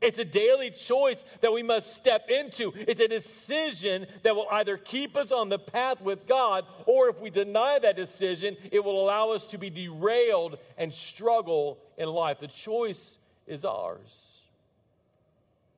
It's 0.00 0.18
a 0.18 0.24
daily 0.24 0.70
choice 0.70 1.24
that 1.40 1.52
we 1.52 1.62
must 1.62 1.94
step 1.94 2.30
into. 2.30 2.72
It's 2.76 3.00
a 3.00 3.08
decision 3.08 4.06
that 4.22 4.36
will 4.36 4.46
either 4.50 4.76
keep 4.76 5.16
us 5.16 5.32
on 5.32 5.48
the 5.48 5.58
path 5.58 6.00
with 6.00 6.26
God, 6.26 6.64
or 6.86 7.08
if 7.08 7.20
we 7.20 7.30
deny 7.30 7.78
that 7.78 7.96
decision, 7.96 8.56
it 8.70 8.84
will 8.84 9.02
allow 9.02 9.30
us 9.30 9.44
to 9.46 9.58
be 9.58 9.70
derailed 9.70 10.58
and 10.76 10.92
struggle 10.92 11.78
in 11.96 12.08
life. 12.08 12.38
The 12.38 12.46
choice 12.46 13.18
is 13.46 13.64
ours. 13.64 14.38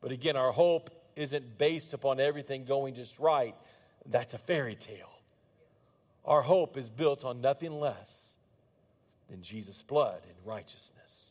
But 0.00 0.12
again, 0.12 0.36
our 0.36 0.52
hope 0.52 0.90
isn't 1.16 1.58
based 1.58 1.92
upon 1.92 2.20
everything 2.20 2.64
going 2.64 2.94
just 2.94 3.18
right. 3.18 3.54
That's 4.06 4.34
a 4.34 4.38
fairy 4.38 4.74
tale. 4.74 5.10
Our 6.24 6.42
hope 6.42 6.76
is 6.76 6.88
built 6.88 7.24
on 7.24 7.40
nothing 7.40 7.72
less 7.72 8.34
than 9.30 9.42
Jesus' 9.42 9.82
blood 9.82 10.20
and 10.22 10.34
righteousness. 10.46 11.30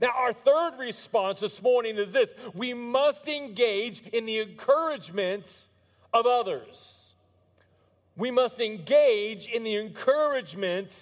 Now, 0.00 0.12
our 0.16 0.32
third 0.32 0.78
response 0.78 1.40
this 1.40 1.60
morning 1.62 1.96
is 1.96 2.12
this 2.12 2.34
we 2.54 2.72
must 2.72 3.28
engage 3.28 4.02
in 4.12 4.24
the 4.24 4.40
encouragement 4.40 5.66
of 6.12 6.26
others. 6.26 7.14
We 8.16 8.30
must 8.30 8.60
engage 8.60 9.46
in 9.46 9.62
the 9.62 9.76
encouragement 9.76 10.96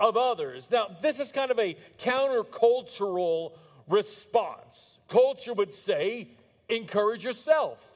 of 0.00 0.16
others. 0.16 0.70
Now, 0.70 0.88
this 1.00 1.20
is 1.20 1.32
kind 1.32 1.50
of 1.50 1.58
a 1.58 1.76
countercultural 1.98 3.52
response. 3.88 4.98
Culture 5.08 5.54
would 5.54 5.72
say, 5.72 6.28
encourage 6.68 7.24
yourself. 7.24 7.86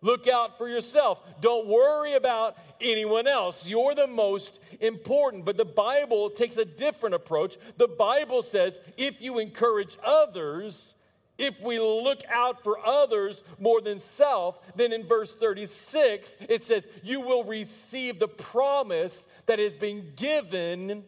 Look 0.00 0.28
out 0.28 0.58
for 0.58 0.68
yourself. 0.68 1.22
Don't 1.40 1.66
worry 1.66 2.14
about 2.14 2.56
anyone 2.80 3.26
else. 3.26 3.66
You're 3.66 3.94
the 3.94 4.06
most 4.06 4.58
important. 4.80 5.44
But 5.44 5.56
the 5.56 5.64
Bible 5.64 6.30
takes 6.30 6.56
a 6.56 6.64
different 6.64 7.14
approach. 7.14 7.56
The 7.76 7.88
Bible 7.88 8.42
says 8.42 8.78
if 8.96 9.20
you 9.20 9.38
encourage 9.38 9.96
others, 10.04 10.94
if 11.36 11.60
we 11.60 11.78
look 11.78 12.20
out 12.28 12.62
for 12.62 12.78
others 12.84 13.42
more 13.58 13.80
than 13.80 13.98
self, 13.98 14.58
then 14.76 14.92
in 14.92 15.04
verse 15.04 15.32
36, 15.32 16.36
it 16.48 16.64
says, 16.64 16.86
You 17.02 17.20
will 17.20 17.44
receive 17.44 18.18
the 18.18 18.28
promise 18.28 19.24
that 19.46 19.58
has 19.58 19.72
been 19.72 20.12
given 20.16 21.04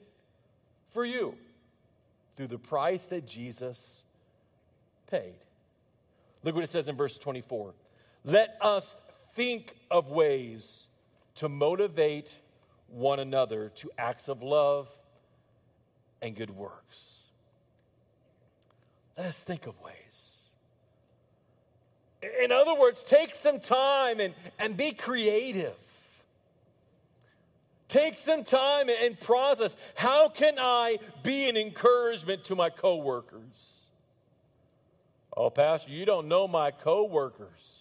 for 0.93 1.05
you 1.05 1.35
through 2.37 2.49
the 2.49 2.59
price 2.59 3.05
that 3.07 3.27
Jesus 3.27 4.03
paid. 5.09 5.35
Look 6.43 6.55
what 6.55 6.65
it 6.65 6.71
says 6.71 6.89
in 6.89 6.97
verse 6.97 7.19
24. 7.19 7.75
Let 8.25 8.57
us 8.61 8.95
think 9.35 9.75
of 9.91 10.09
ways 10.09 10.87
to 11.37 11.49
motivate 11.49 12.35
one 12.89 13.21
another 13.21 13.71
to 13.77 13.91
acts 13.97 14.29
of 14.29 14.43
love 14.43 14.89
and 16.21 16.37
good 16.37 16.51
works. 16.51 17.21
Let 19.17 19.27
us 19.27 19.39
think 19.43 19.67
of 19.67 19.81
ways. 19.81 19.95
In 22.43 22.53
other 22.53 22.75
words, 22.75 23.03
take 23.03 23.35
some 23.35 23.61
time 23.61 24.21
and, 24.21 24.35
and 24.59 24.77
be 24.77 24.93
creative. 24.93 25.75
Take 27.89 28.19
some 28.19 28.45
time 28.45 28.89
and 28.89 29.19
process. 29.19 29.75
How 29.95 30.29
can 30.29 30.59
I 30.59 30.99
be 31.23 31.49
an 31.49 31.57
encouragement 31.57 32.45
to 32.45 32.55
my 32.55 32.71
coworkers? 32.71 33.81
Oh, 35.37 35.51
Pastor, 35.51 35.91
you 35.91 36.05
don't 36.05 36.29
know 36.29 36.47
my 36.47 36.71
coworkers. 36.71 37.80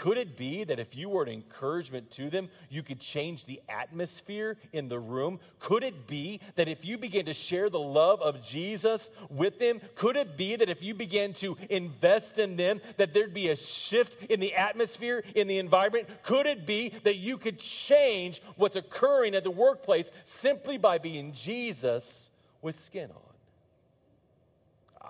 Could 0.00 0.16
it 0.16 0.34
be 0.34 0.64
that 0.64 0.78
if 0.78 0.96
you 0.96 1.10
were 1.10 1.24
an 1.24 1.28
encouragement 1.28 2.10
to 2.12 2.30
them, 2.30 2.48
you 2.70 2.82
could 2.82 3.00
change 3.00 3.44
the 3.44 3.60
atmosphere 3.68 4.56
in 4.72 4.88
the 4.88 4.98
room? 4.98 5.38
Could 5.58 5.84
it 5.84 6.06
be 6.06 6.40
that 6.54 6.68
if 6.68 6.86
you 6.86 6.96
began 6.96 7.26
to 7.26 7.34
share 7.34 7.68
the 7.68 7.78
love 7.78 8.22
of 8.22 8.40
Jesus 8.40 9.10
with 9.28 9.58
them, 9.58 9.78
could 9.96 10.16
it 10.16 10.38
be 10.38 10.56
that 10.56 10.70
if 10.70 10.82
you 10.82 10.94
began 10.94 11.34
to 11.34 11.54
invest 11.68 12.38
in 12.38 12.56
them, 12.56 12.80
that 12.96 13.12
there'd 13.12 13.34
be 13.34 13.50
a 13.50 13.56
shift 13.56 14.30
in 14.30 14.40
the 14.40 14.54
atmosphere, 14.54 15.22
in 15.34 15.46
the 15.46 15.58
environment? 15.58 16.08
Could 16.22 16.46
it 16.46 16.64
be 16.64 16.94
that 17.02 17.16
you 17.16 17.36
could 17.36 17.58
change 17.58 18.40
what's 18.56 18.76
occurring 18.76 19.34
at 19.34 19.44
the 19.44 19.50
workplace 19.50 20.10
simply 20.24 20.78
by 20.78 20.96
being 20.96 21.34
Jesus 21.34 22.30
with 22.62 22.80
skin 22.80 23.10
on? 23.10 23.34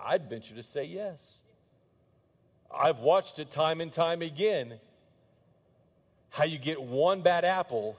I'd 0.05 0.29
venture 0.29 0.55
to 0.55 0.63
say 0.63 0.83
yes. 0.83 1.40
I've 2.75 2.99
watched 2.99 3.39
it 3.39 3.51
time 3.51 3.81
and 3.81 3.91
time 3.91 4.21
again 4.21 4.79
how 6.29 6.45
you 6.45 6.57
get 6.57 6.81
one 6.81 7.21
bad 7.21 7.43
apple 7.43 7.97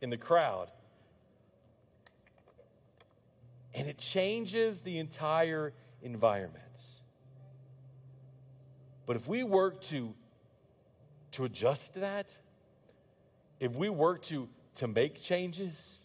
in 0.00 0.10
the 0.10 0.16
crowd 0.16 0.70
and 3.74 3.88
it 3.88 3.98
changes 3.98 4.80
the 4.80 4.98
entire 4.98 5.72
environment. 6.02 6.62
But 9.06 9.16
if 9.16 9.26
we 9.26 9.42
work 9.42 9.82
to, 9.82 10.14
to 11.32 11.44
adjust 11.44 11.94
that, 11.94 12.36
if 13.60 13.72
we 13.72 13.88
work 13.88 14.22
to, 14.22 14.48
to 14.76 14.86
make 14.86 15.20
changes, 15.20 15.98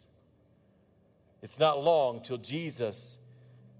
it's 1.41 1.57
not 1.59 1.81
long 1.81 2.21
till 2.21 2.37
Jesus 2.37 3.18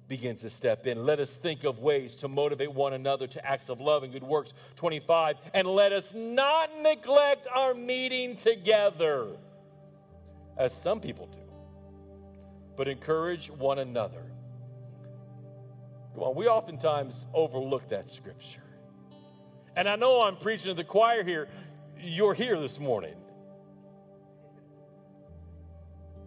begins 0.09 0.41
to 0.41 0.49
step 0.49 0.87
in. 0.87 1.05
Let 1.05 1.19
us 1.19 1.35
think 1.35 1.63
of 1.63 1.79
ways 1.79 2.15
to 2.17 2.27
motivate 2.27 2.73
one 2.73 2.93
another 2.93 3.27
to 3.27 3.45
acts 3.45 3.69
of 3.69 3.79
love 3.79 4.03
and 4.03 4.11
good 4.11 4.23
works. 4.23 4.53
25, 4.75 5.37
and 5.53 5.67
let 5.67 5.93
us 5.93 6.13
not 6.15 6.71
neglect 6.81 7.47
our 7.53 7.75
meeting 7.75 8.35
together, 8.35 9.27
as 10.57 10.73
some 10.73 10.99
people 10.99 11.27
do, 11.27 11.37
but 12.75 12.87
encourage 12.87 13.51
one 13.51 13.77
another. 13.79 14.23
Come 16.15 16.23
on, 16.23 16.35
we 16.35 16.47
oftentimes 16.47 17.27
overlook 17.33 17.87
that 17.89 18.09
scripture. 18.09 18.63
And 19.75 19.87
I 19.87 19.95
know 19.95 20.23
I'm 20.23 20.35
preaching 20.35 20.69
to 20.69 20.73
the 20.73 20.83
choir 20.83 21.23
here. 21.23 21.47
You're 22.01 22.33
here 22.33 22.59
this 22.59 22.79
morning. 22.79 23.13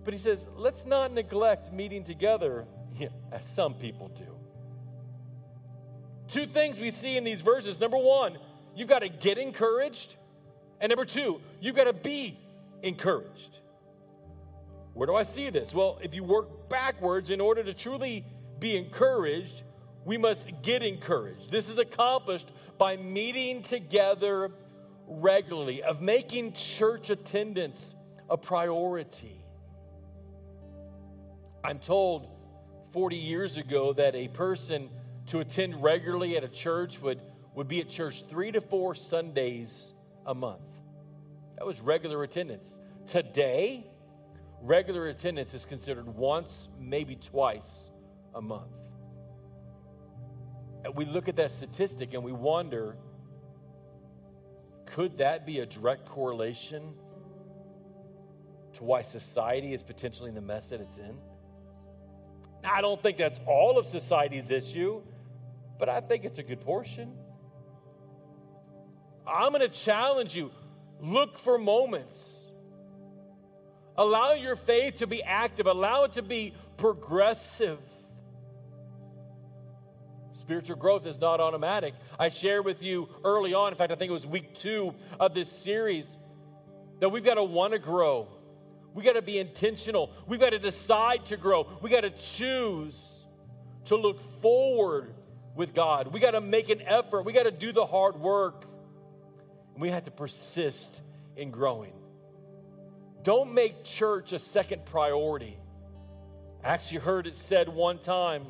But 0.05 0.15
he 0.15 0.21
says, 0.21 0.47
let's 0.57 0.87
not 0.87 1.13
neglect 1.13 1.73
meeting 1.73 2.05
together 2.05 2.67
as 3.33 3.47
some 3.47 3.75
people 3.75 4.09
do. 4.09 4.37
Two 6.29 6.47
things 6.47 6.81
we 6.81 6.91
see 6.91 7.17
in 7.17 7.25
these 7.25 7.41
verses. 7.41 7.79
Number 7.79 7.99
one, 7.99 8.39
you've 8.75 8.89
got 8.89 9.01
to 9.01 9.09
get 9.09 9.39
encouraged. 9.39 10.17
And 10.81 10.91
number 10.91 11.05
two, 11.05 11.41
you've 11.61 11.77
got 11.77 11.85
to 11.85 11.93
be 11.93 12.39
encouraged. 12.83 13.59
Where 14.95 15.07
do 15.07 15.15
I 15.15 15.23
see 15.23 15.51
this? 15.51 15.75
Well, 15.75 15.99
if 16.03 16.15
you 16.15 16.25
work 16.25 16.69
backwards, 16.69 17.31
in 17.31 17.41
order 17.41 17.63
to 17.63 17.75
truly 17.75 18.25
be 18.59 18.77
encouraged, 18.77 19.63
we 20.05 20.19
must 20.19 20.51
get 20.63 20.83
encouraged. 20.83 21.51
This 21.51 21.69
is 21.69 21.79
accomplished 21.79 22.51
by 22.79 22.97
meeting 22.97 23.63
together 23.63 24.51
regularly, 25.07 25.83
of 25.83 26.01
making 26.01 26.53
church 26.53 27.11
attendance 27.11 27.95
a 28.29 28.37
priority. 28.37 29.43
I'm 31.65 31.79
told 31.79 32.29
40 32.93 33.17
years 33.17 33.57
ago 33.57 33.93
that 33.95 34.15
a 34.15 34.29
person 34.29 34.91
to 35.27 35.41
attend 35.41 35.83
regularly 35.83 36.37
at 36.37 36.45
a 36.45 36.49
church 36.49 37.01
would, 37.01 37.21
would 37.55 37.69
be 37.69 37.81
at 37.81 37.89
church 37.89 38.25
three 38.29 38.53
to 38.53 38.61
four 38.61 38.95
Sundays 38.95 39.95
a 40.27 40.35
month. 40.35 40.61
That 41.57 41.67
was 41.67 41.81
regular 41.81 42.23
attendance. 42.23 42.77
Today, 43.07 43.87
regular 44.61 45.09
attendance 45.09 45.55
is 45.55 45.65
considered 45.65 46.07
once, 46.07 46.69
maybe 46.79 47.17
twice 47.17 47.91
a 48.35 48.43
month. 48.43 48.73
And 50.85 50.95
we 50.95 51.05
look 51.05 51.29
at 51.29 51.37
that 51.37 51.53
statistic 51.53 52.15
and 52.15 52.23
we 52.23 52.33
wonder 52.33 52.97
could 54.87 55.19
that 55.19 55.47
be 55.47 55.61
a 55.61 55.67
direct 55.67 56.05
correlation 56.05 56.93
to 58.75 58.85
why 58.85 59.01
society 59.01 59.73
is 59.73 59.83
potentially 59.83 60.29
in 60.29 60.35
the 60.35 60.43
mess 60.43 60.69
that 60.69 60.81
it's 60.81 60.99
in? 60.99 61.17
I 62.65 62.81
don't 62.81 63.03
think 63.03 63.17
that's 63.17 63.41
all 63.47 63.79
of 63.79 63.87
society's 63.87 64.51
issue, 64.51 65.03
but 65.79 65.89
I 65.89 66.01
think 66.01 66.25
it's 66.25 66.39
a 66.39 66.43
good 66.43 66.61
portion. 66.61 67.13
I'm 69.27 69.53
going 69.53 69.63
to 69.63 69.69
challenge 69.69 70.35
you 70.35 70.51
look 71.01 71.39
for 71.39 71.59
moments. 71.59 72.51
Allow 73.97 74.35
your 74.35 74.57
faith 74.57 74.97
to 74.97 75.07
be 75.07 75.23
active, 75.23 75.67
allow 75.67 76.05
it 76.05 76.15
to 76.15 76.23
be 76.23 76.55
progressive. 76.77 77.79
Spiritual 80.39 80.77
growth 80.77 81.07
is 81.07 81.21
not 81.21 81.41
automatic. 81.41 81.95
I 82.19 82.29
shared 82.29 82.65
with 82.65 82.83
you 82.83 83.09
early 83.25 83.55
on, 83.55 83.73
in 83.73 83.79
fact, 83.79 83.93
I 83.93 83.95
think 83.97 84.11
it 84.11 84.15
was 84.15 84.27
week 84.27 84.55
two 84.55 84.95
of 85.21 85.35
this 85.35 85.51
series, 85.51 86.19
that 87.01 87.11
we've 87.11 87.25
got 87.25 87.35
to 87.35 87.45
want 87.45 87.75
to 87.75 87.79
grow. 87.79 88.29
We 88.95 89.03
got 89.03 89.15
to 89.15 89.23
be 89.23 89.39
intentional. 89.39 90.11
We've 90.27 90.41
got 90.41 90.51
to 90.51 90.59
decide 90.59 91.27
to 91.27 91.37
grow. 91.37 91.67
We 91.81 91.91
got 91.91 92.03
to 92.03 92.11
choose 92.11 93.03
to 93.87 93.97
look 93.97 94.21
forward 94.41 95.15
with 95.55 95.75
God. 95.75 96.13
We 96.13 96.21
got 96.21 96.33
to 96.33 96.41
make 96.41 96.69
an 96.69 96.83
effort. 96.83 97.25
We 97.25 97.33
got 97.33 97.45
to 97.45 97.51
do 97.51 97.73
the 97.73 97.87
hard 97.87 98.21
work. 98.21 98.67
We 99.77 99.91
have 99.91 100.05
to 100.05 100.11
persist 100.11 101.01
in 101.37 101.51
growing. 101.51 101.93
Don't 103.23 103.55
make 103.55 103.85
church 103.85 104.33
a 104.33 104.39
second 104.39 104.85
priority. 104.85 105.57
I 106.63 106.69
actually 106.69 106.99
heard 106.99 107.27
it 107.27 107.37
said 107.37 107.69
one 107.69 107.99
time 107.99 108.47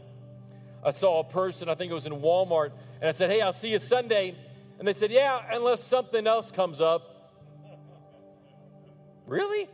I 0.84 0.90
saw 0.90 1.20
a 1.20 1.24
person, 1.24 1.68
I 1.68 1.74
think 1.74 1.90
it 1.90 1.94
was 1.94 2.06
in 2.06 2.14
Walmart, 2.14 2.72
and 3.00 3.08
I 3.08 3.12
said, 3.12 3.30
Hey, 3.30 3.40
I'll 3.40 3.52
see 3.52 3.68
you 3.68 3.78
Sunday. 3.78 4.34
And 4.78 4.88
they 4.88 4.94
said, 4.94 5.12
Yeah, 5.12 5.40
unless 5.50 5.82
something 5.82 6.26
else 6.26 6.50
comes 6.50 6.80
up. 6.80 7.32
really? 9.26 9.68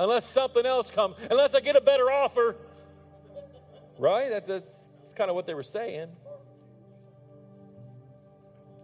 Unless 0.00 0.24
something 0.24 0.64
else 0.64 0.90
comes, 0.90 1.16
unless 1.30 1.54
I 1.54 1.60
get 1.60 1.76
a 1.76 1.80
better 1.82 2.10
offer. 2.10 2.56
Right? 3.98 4.30
That, 4.30 4.46
that's, 4.46 4.74
that's 4.98 5.12
kind 5.14 5.28
of 5.28 5.36
what 5.36 5.46
they 5.46 5.52
were 5.52 5.62
saying. 5.62 6.08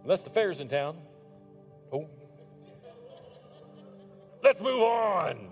Unless 0.03 0.21
the 0.21 0.29
fair's 0.29 0.59
in 0.59 0.67
town. 0.67 0.95
Oh. 1.91 2.07
Let's 4.43 4.61
move 4.61 4.79
on. 4.79 5.49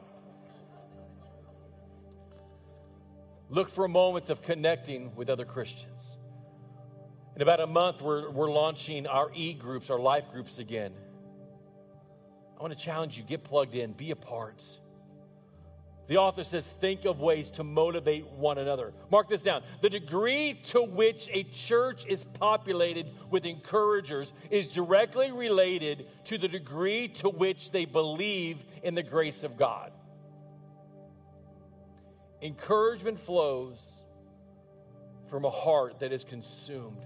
Look 3.49 3.71
for 3.71 3.87
moments 3.87 4.29
of 4.29 4.43
connecting 4.43 5.15
with 5.15 5.31
other 5.31 5.45
Christians. 5.45 6.17
In 7.35 7.41
about 7.41 7.59
a 7.59 7.67
month, 7.67 8.03
we're, 8.03 8.29
we're 8.29 8.51
launching 8.51 9.07
our 9.07 9.31
e 9.33 9.55
groups, 9.55 9.89
our 9.89 9.99
life 9.99 10.25
groups 10.31 10.59
again. 10.59 10.93
I 12.55 12.61
want 12.61 12.77
to 12.77 12.81
challenge 12.81 13.17
you 13.17 13.23
get 13.23 13.43
plugged 13.43 13.73
in, 13.73 13.93
be 13.93 14.11
a 14.11 14.15
part. 14.15 14.63
The 16.07 16.17
author 16.17 16.43
says, 16.43 16.67
think 16.67 17.05
of 17.05 17.19
ways 17.19 17.49
to 17.51 17.63
motivate 17.63 18.27
one 18.27 18.59
another. 18.59 18.93
Mark 19.09 19.27
this 19.27 19.41
down. 19.41 19.63
The 19.81 19.89
degree 19.89 20.59
to 20.65 20.83
which 20.83 21.27
a 21.31 21.43
church 21.43 22.05
is 22.07 22.23
populated 22.23 23.07
with 23.31 23.45
encouragers 23.45 24.31
is 24.51 24.67
directly 24.67 25.31
related 25.31 26.07
to 26.25 26.37
the 26.37 26.47
degree 26.47 27.07
to 27.07 27.29
which 27.29 27.71
they 27.71 27.85
believe 27.85 28.63
in 28.83 28.93
the 28.93 29.03
grace 29.03 29.41
of 29.43 29.57
God. 29.57 29.91
Encouragement 32.41 33.19
flows 33.19 33.81
from 35.27 35.45
a 35.45 35.49
heart 35.49 35.99
that 35.99 36.11
is 36.11 36.23
consumed 36.23 37.03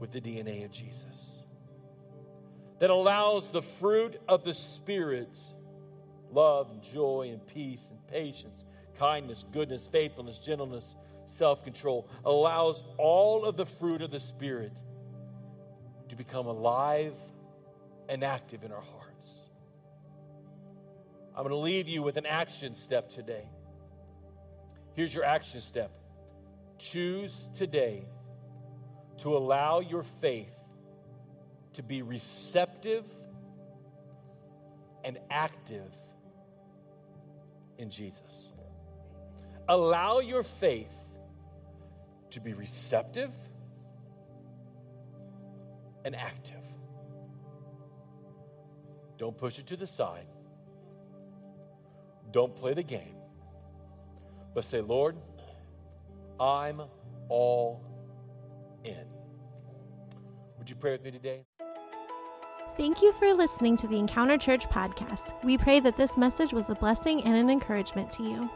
with 0.00 0.12
the 0.12 0.20
DNA 0.20 0.64
of 0.64 0.70
Jesus, 0.70 1.44
that 2.78 2.88
allows 2.88 3.50
the 3.50 3.60
fruit 3.60 4.18
of 4.26 4.44
the 4.44 4.54
Spirit 4.54 5.38
love 6.34 6.70
and 6.70 6.82
joy 6.82 7.30
and 7.32 7.46
peace 7.46 7.86
and 7.90 8.06
patience, 8.08 8.64
kindness, 8.98 9.44
goodness, 9.52 9.86
faithfulness, 9.86 10.38
gentleness, 10.38 10.94
self 11.26 11.64
control 11.64 12.08
allows 12.24 12.82
all 12.98 13.44
of 13.44 13.56
the 13.56 13.66
fruit 13.66 14.02
of 14.02 14.10
the 14.10 14.20
Spirit 14.20 14.72
to 16.08 16.16
become 16.16 16.46
alive 16.46 17.14
and 18.08 18.22
active 18.22 18.64
in 18.64 18.72
our 18.72 18.80
hearts. 18.80 19.40
I'm 21.36 21.42
going 21.42 21.50
to 21.50 21.56
leave 21.56 21.88
you 21.88 22.02
with 22.02 22.16
an 22.16 22.26
action 22.26 22.74
step 22.74 23.08
today. 23.08 23.44
Here's 24.94 25.12
your 25.12 25.24
action 25.24 25.60
step 25.60 25.90
choose 26.78 27.48
today 27.54 28.04
to 29.18 29.36
allow 29.36 29.80
your 29.80 30.02
faith 30.02 30.54
to 31.74 31.82
be 31.82 32.02
receptive 32.02 33.04
and 35.04 35.18
active 35.30 35.90
in 37.78 37.90
Jesus. 37.90 38.50
Allow 39.68 40.20
your 40.20 40.42
faith 40.42 40.92
to 42.30 42.40
be 42.40 42.52
receptive 42.52 43.30
and 46.04 46.14
active. 46.14 46.56
Don't 49.16 49.36
push 49.36 49.58
it 49.58 49.66
to 49.68 49.76
the 49.76 49.86
side. 49.86 50.26
Don't 52.32 52.54
play 52.54 52.74
the 52.74 52.82
game 52.82 53.14
but 54.54 54.64
say, 54.64 54.80
Lord, 54.80 55.16
I'm 56.38 56.80
all 57.28 57.82
in. 58.84 59.04
Would 60.58 60.70
you 60.70 60.76
pray 60.76 60.92
with 60.92 61.02
me 61.02 61.10
today? 61.10 61.40
Thank 62.76 63.02
you 63.02 63.12
for 63.12 63.32
listening 63.32 63.76
to 63.76 63.86
the 63.86 64.00
Encounter 64.00 64.36
Church 64.36 64.68
podcast. 64.68 65.32
We 65.44 65.56
pray 65.56 65.78
that 65.78 65.96
this 65.96 66.16
message 66.16 66.52
was 66.52 66.68
a 66.70 66.74
blessing 66.74 67.22
and 67.22 67.36
an 67.36 67.48
encouragement 67.48 68.10
to 68.12 68.24
you. 68.24 68.50